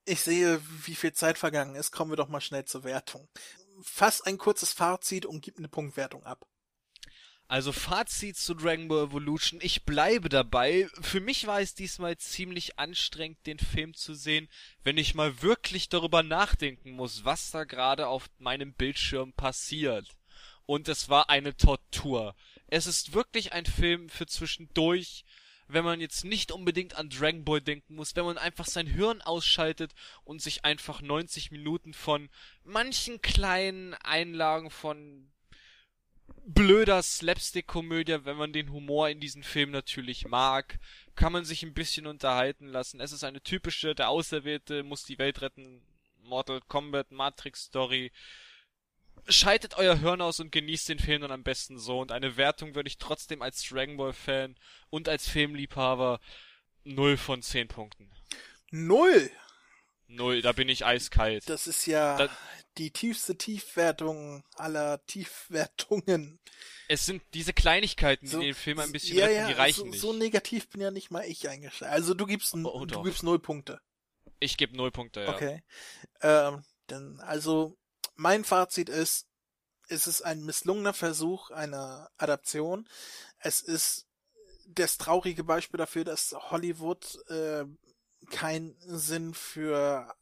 [0.04, 1.90] ich sehe, wie viel Zeit vergangen ist.
[1.90, 3.28] Kommen wir doch mal schnell zur Wertung.
[3.82, 6.46] Fass ein kurzes Fazit und gib eine Punktwertung ab.
[7.48, 10.88] Also Fazit zu Dragon Ball Evolution, ich bleibe dabei.
[11.02, 14.48] Für mich war es diesmal ziemlich anstrengend, den Film zu sehen,
[14.84, 20.08] wenn ich mal wirklich darüber nachdenken muss, was da gerade auf meinem Bildschirm passiert.
[20.64, 22.34] Und es war eine Tortur.
[22.68, 25.26] Es ist wirklich ein Film für zwischendurch,
[25.72, 29.22] wenn man jetzt nicht unbedingt an Dragon Ball denken muss, wenn man einfach sein Hirn
[29.22, 29.92] ausschaltet
[30.24, 32.28] und sich einfach 90 Minuten von
[32.64, 35.30] manchen kleinen Einlagen von
[36.44, 40.78] blöder Slapstick-Komödie, wenn man den Humor in diesem Film natürlich mag,
[41.14, 43.00] kann man sich ein bisschen unterhalten lassen.
[43.00, 45.82] Es ist eine typische, der Auserwählte muss die Welt retten,
[46.22, 48.10] Mortal Kombat, Matrix-Story.
[49.28, 52.00] Schaltet euer Hirn aus und genießt den Film dann am besten so.
[52.00, 54.56] Und eine Wertung würde ich trotzdem als Dragon Ball-Fan
[54.90, 56.20] und als Filmliebhaber
[56.84, 58.10] 0 von 10 Punkten.
[58.70, 59.30] Null!
[60.08, 61.48] Null, da bin ich eiskalt.
[61.48, 62.36] Das ist ja Da-
[62.78, 66.38] die tiefste Tiefwertung aller Tiefwertungen.
[66.88, 69.86] Es sind diese Kleinigkeiten, die den Film ein bisschen ja, retten, ja, die reichen so,
[69.86, 70.00] nicht.
[70.00, 71.90] so negativ bin ja nicht mal ich eingestellt.
[71.92, 73.04] Also du gibst, Oh, oh, du doch.
[73.04, 73.80] gibst null Punkte.
[74.40, 75.34] Ich gebe 0 Punkte, ja.
[75.34, 75.62] Okay.
[76.20, 77.78] Ähm, denn, also,
[78.14, 79.26] mein Fazit ist,
[79.88, 82.88] es ist ein misslungener Versuch einer Adaption.
[83.38, 84.06] Es ist
[84.66, 87.64] das traurige Beispiel dafür, dass Hollywood äh,
[88.30, 90.14] keinen Sinn für,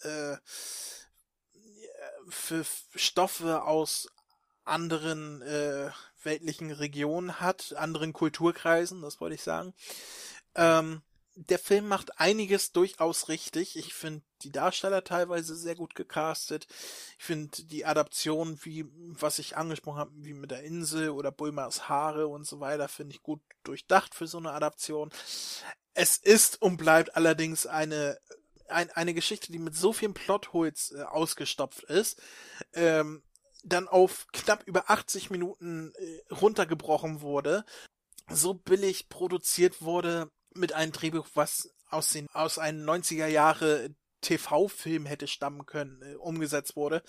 [0.00, 0.36] äh,
[2.28, 2.64] für
[2.94, 4.08] Stoffe aus
[4.64, 5.90] anderen äh,
[6.22, 9.74] weltlichen Regionen hat, anderen Kulturkreisen, das wollte ich sagen.
[10.54, 11.02] Ähm,
[11.36, 13.76] der Film macht einiges durchaus richtig.
[13.76, 16.66] Ich finde die Darsteller teilweise sehr gut gecastet.
[17.18, 21.88] Ich finde die Adaption, wie was ich angesprochen habe, wie mit der Insel oder Bulmers
[21.88, 25.10] Haare und so weiter, finde ich gut durchdacht für so eine Adaption.
[25.92, 28.18] Es ist und bleibt allerdings eine
[28.68, 32.20] ein, eine Geschichte, die mit so vielen Plotholes äh, ausgestopft ist,
[32.72, 33.22] ähm,
[33.62, 37.64] dann auf knapp über 80 Minuten äh, runtergebrochen wurde,
[38.30, 43.90] so billig produziert wurde mit einem Drehbuch, was aus den aus einem 90er Jahre
[44.20, 47.02] TV-Film hätte stammen können, äh, umgesetzt wurde,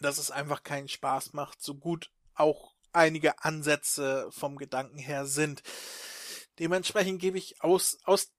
[0.00, 5.62] dass es einfach keinen Spaß macht, so gut auch einige Ansätze vom Gedanken her sind.
[6.58, 8.32] Dementsprechend gebe ich aus, aus,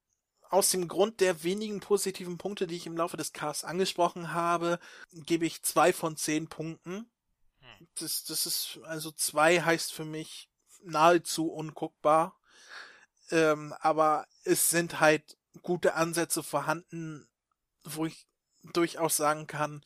[0.50, 4.80] aus dem Grund der wenigen positiven Punkte, die ich im Laufe des Casts angesprochen habe,
[5.12, 7.10] gebe ich zwei von zehn Punkten.
[7.96, 10.50] Das, das ist, also zwei heißt für mich
[10.84, 12.40] nahezu unguckbar.
[13.32, 17.28] Ähm, aber es sind halt gute Ansätze vorhanden,
[17.84, 18.28] wo ich
[18.74, 19.82] durchaus sagen kann,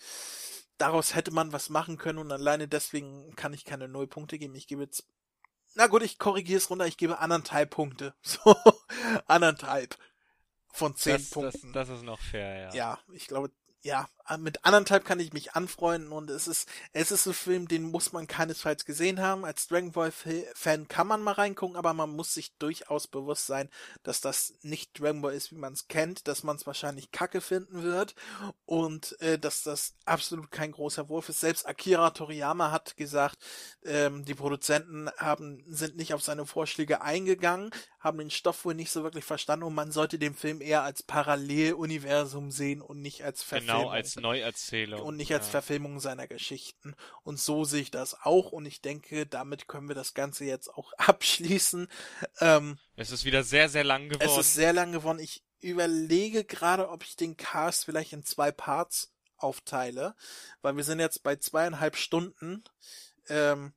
[0.77, 4.55] daraus hätte man was machen können und alleine deswegen kann ich keine null Punkte geben.
[4.55, 5.05] Ich gebe jetzt,
[5.75, 8.13] na gut, ich korrigiere es runter, ich gebe anderthalb Punkte.
[8.23, 8.55] So,
[9.27, 9.97] anderthalb
[10.71, 11.73] von zehn das, das, Punkten.
[11.73, 12.73] das ist noch fair, ja.
[12.73, 14.07] ja, ich glaube, ja,
[14.37, 18.13] mit anderthalb kann ich mich anfreunden und es ist, es ist ein Film, den muss
[18.13, 19.43] man keinesfalls gesehen haben.
[19.43, 23.69] Als Dragon Ball Fan kann man mal reingucken, aber man muss sich durchaus bewusst sein,
[24.03, 27.41] dass das nicht Dragon Ball ist, wie man es kennt, dass man es wahrscheinlich kacke
[27.41, 28.13] finden wird
[28.65, 31.39] und äh, dass das absolut kein großer Wurf ist.
[31.39, 33.37] Selbst Akira Toriyama hat gesagt,
[33.83, 38.91] ähm, die Produzenten haben, sind nicht auf seine Vorschläge eingegangen, haben den Stoff wohl nicht
[38.91, 43.41] so wirklich verstanden und man sollte den Film eher als Paralleluniversum sehen und nicht als
[43.41, 43.68] Verfilmung.
[43.77, 45.01] Genau, als Neuerzählung.
[45.01, 45.51] und nicht als ja.
[45.51, 46.95] Verfilmung seiner Geschichten.
[47.23, 50.69] Und so sehe ich das auch und ich denke, damit können wir das Ganze jetzt
[50.69, 51.87] auch abschließen.
[52.39, 54.29] Ähm, Es ist wieder sehr, sehr lang geworden.
[54.29, 55.19] es ist sehr lang geworden.
[55.19, 60.15] Ich überlege gerade, ob ich den Cast vielleicht in zwei Parts aufteile,
[60.61, 62.63] weil wir sind jetzt bei zweieinhalb Stunden.
[63.27, 63.73] Ähm,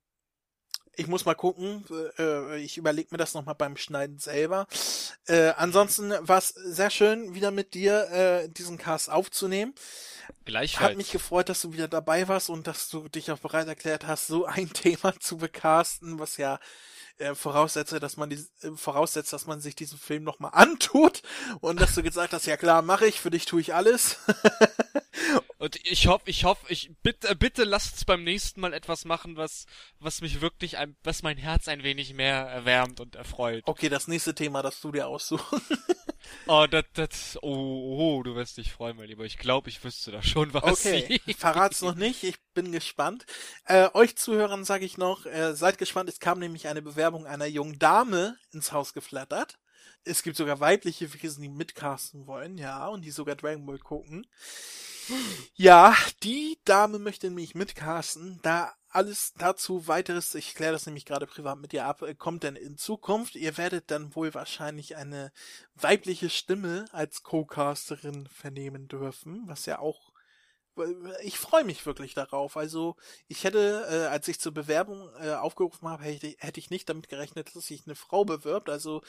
[0.97, 1.85] ich muss mal gucken.
[2.19, 4.67] Äh, ich überlege mir das nochmal beim Schneiden selber.
[5.27, 9.75] Äh, ansonsten war es sehr schön, wieder mit dir äh, diesen Cast aufzunehmen.
[10.45, 10.91] Gleichfalls.
[10.91, 14.07] Hat mich gefreut, dass du wieder dabei warst und dass du dich auch bereit erklärt
[14.07, 16.59] hast, so ein Thema zu becasten, was ja
[17.19, 21.23] äh, voraussetze, dass man die, äh, voraussetzt, dass man sich diesen Film nochmal antut
[21.61, 24.19] und dass du gesagt hast, ja klar, mache ich, für dich tue ich alles.
[25.63, 29.37] Und ich hoffe, ich hoffe, ich bitte, äh, bitte lasst beim nächsten Mal etwas machen,
[29.37, 29.67] was,
[30.01, 33.63] was mich wirklich, ein, was mein Herz ein wenig mehr erwärmt und erfreut.
[33.67, 35.47] okay, das nächste Thema, das du dir aussuchst.
[36.47, 37.49] Oh, das, das, oh,
[37.99, 39.25] oh, du wirst dich freuen, mein Lieber.
[39.25, 40.63] Ich glaube, ich wüsste da schon was.
[40.87, 43.27] Okay, verrat's noch nicht, ich bin gespannt.
[43.65, 47.47] Äh, euch Zuhörern sage ich noch, äh, seid gespannt, es kam nämlich eine Bewerbung einer
[47.47, 49.59] jungen Dame ins Haus geflattert.
[50.05, 54.27] Es gibt sogar weibliche Wesen, die mitcasten wollen, ja, und die sogar Dragon Ball gucken.
[55.55, 61.27] Ja, die Dame möchte nämlich mitcasten, da alles dazu weiteres, ich kläre das nämlich gerade
[61.27, 63.37] privat mit ihr ab, äh, kommt denn in Zukunft.
[63.37, 65.33] Ihr werdet dann wohl wahrscheinlich eine
[65.75, 70.13] weibliche Stimme als Co-Casterin vernehmen dürfen, was ja auch
[71.23, 72.57] ich freue mich wirklich darauf.
[72.57, 72.97] Also
[73.29, 77.09] ich hätte, äh, als ich zur Bewerbung äh, aufgerufen habe, hätte, hätte ich nicht damit
[77.09, 78.71] gerechnet, dass sich eine Frau bewirbt.
[78.71, 79.03] Also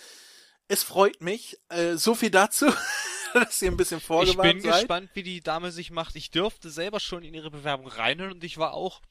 [0.67, 1.57] es freut mich.
[1.69, 2.71] Äh, so viel dazu,
[3.33, 4.81] dass ihr ein bisschen Ich vorgewarnt bin seid.
[4.81, 6.15] gespannt, wie die Dame sich macht.
[6.15, 9.01] Ich dürfte selber schon in ihre Bewerbung reinhören und ich war auch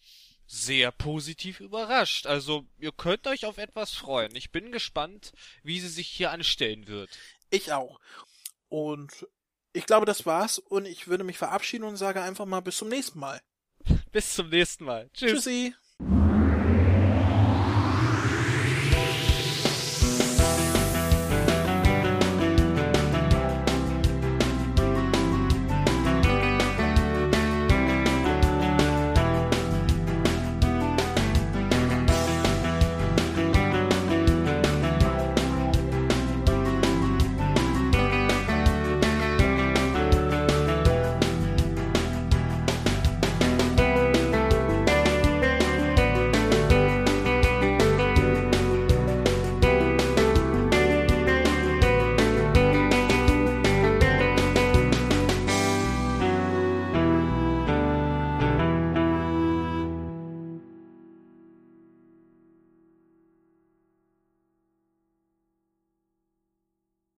[0.46, 2.26] sehr positiv überrascht.
[2.26, 4.34] Also, ihr könnt euch auf etwas freuen.
[4.36, 7.10] Ich bin gespannt, wie sie sich hier anstellen wird.
[7.50, 8.00] Ich auch.
[8.68, 9.26] Und
[9.72, 10.58] ich glaube, das war's.
[10.58, 13.40] Und ich würde mich verabschieden und sage einfach mal bis zum nächsten Mal.
[14.12, 15.10] Bis zum nächsten Mal.
[15.12, 15.44] Tschüss.
[15.44, 15.74] Tschüssi.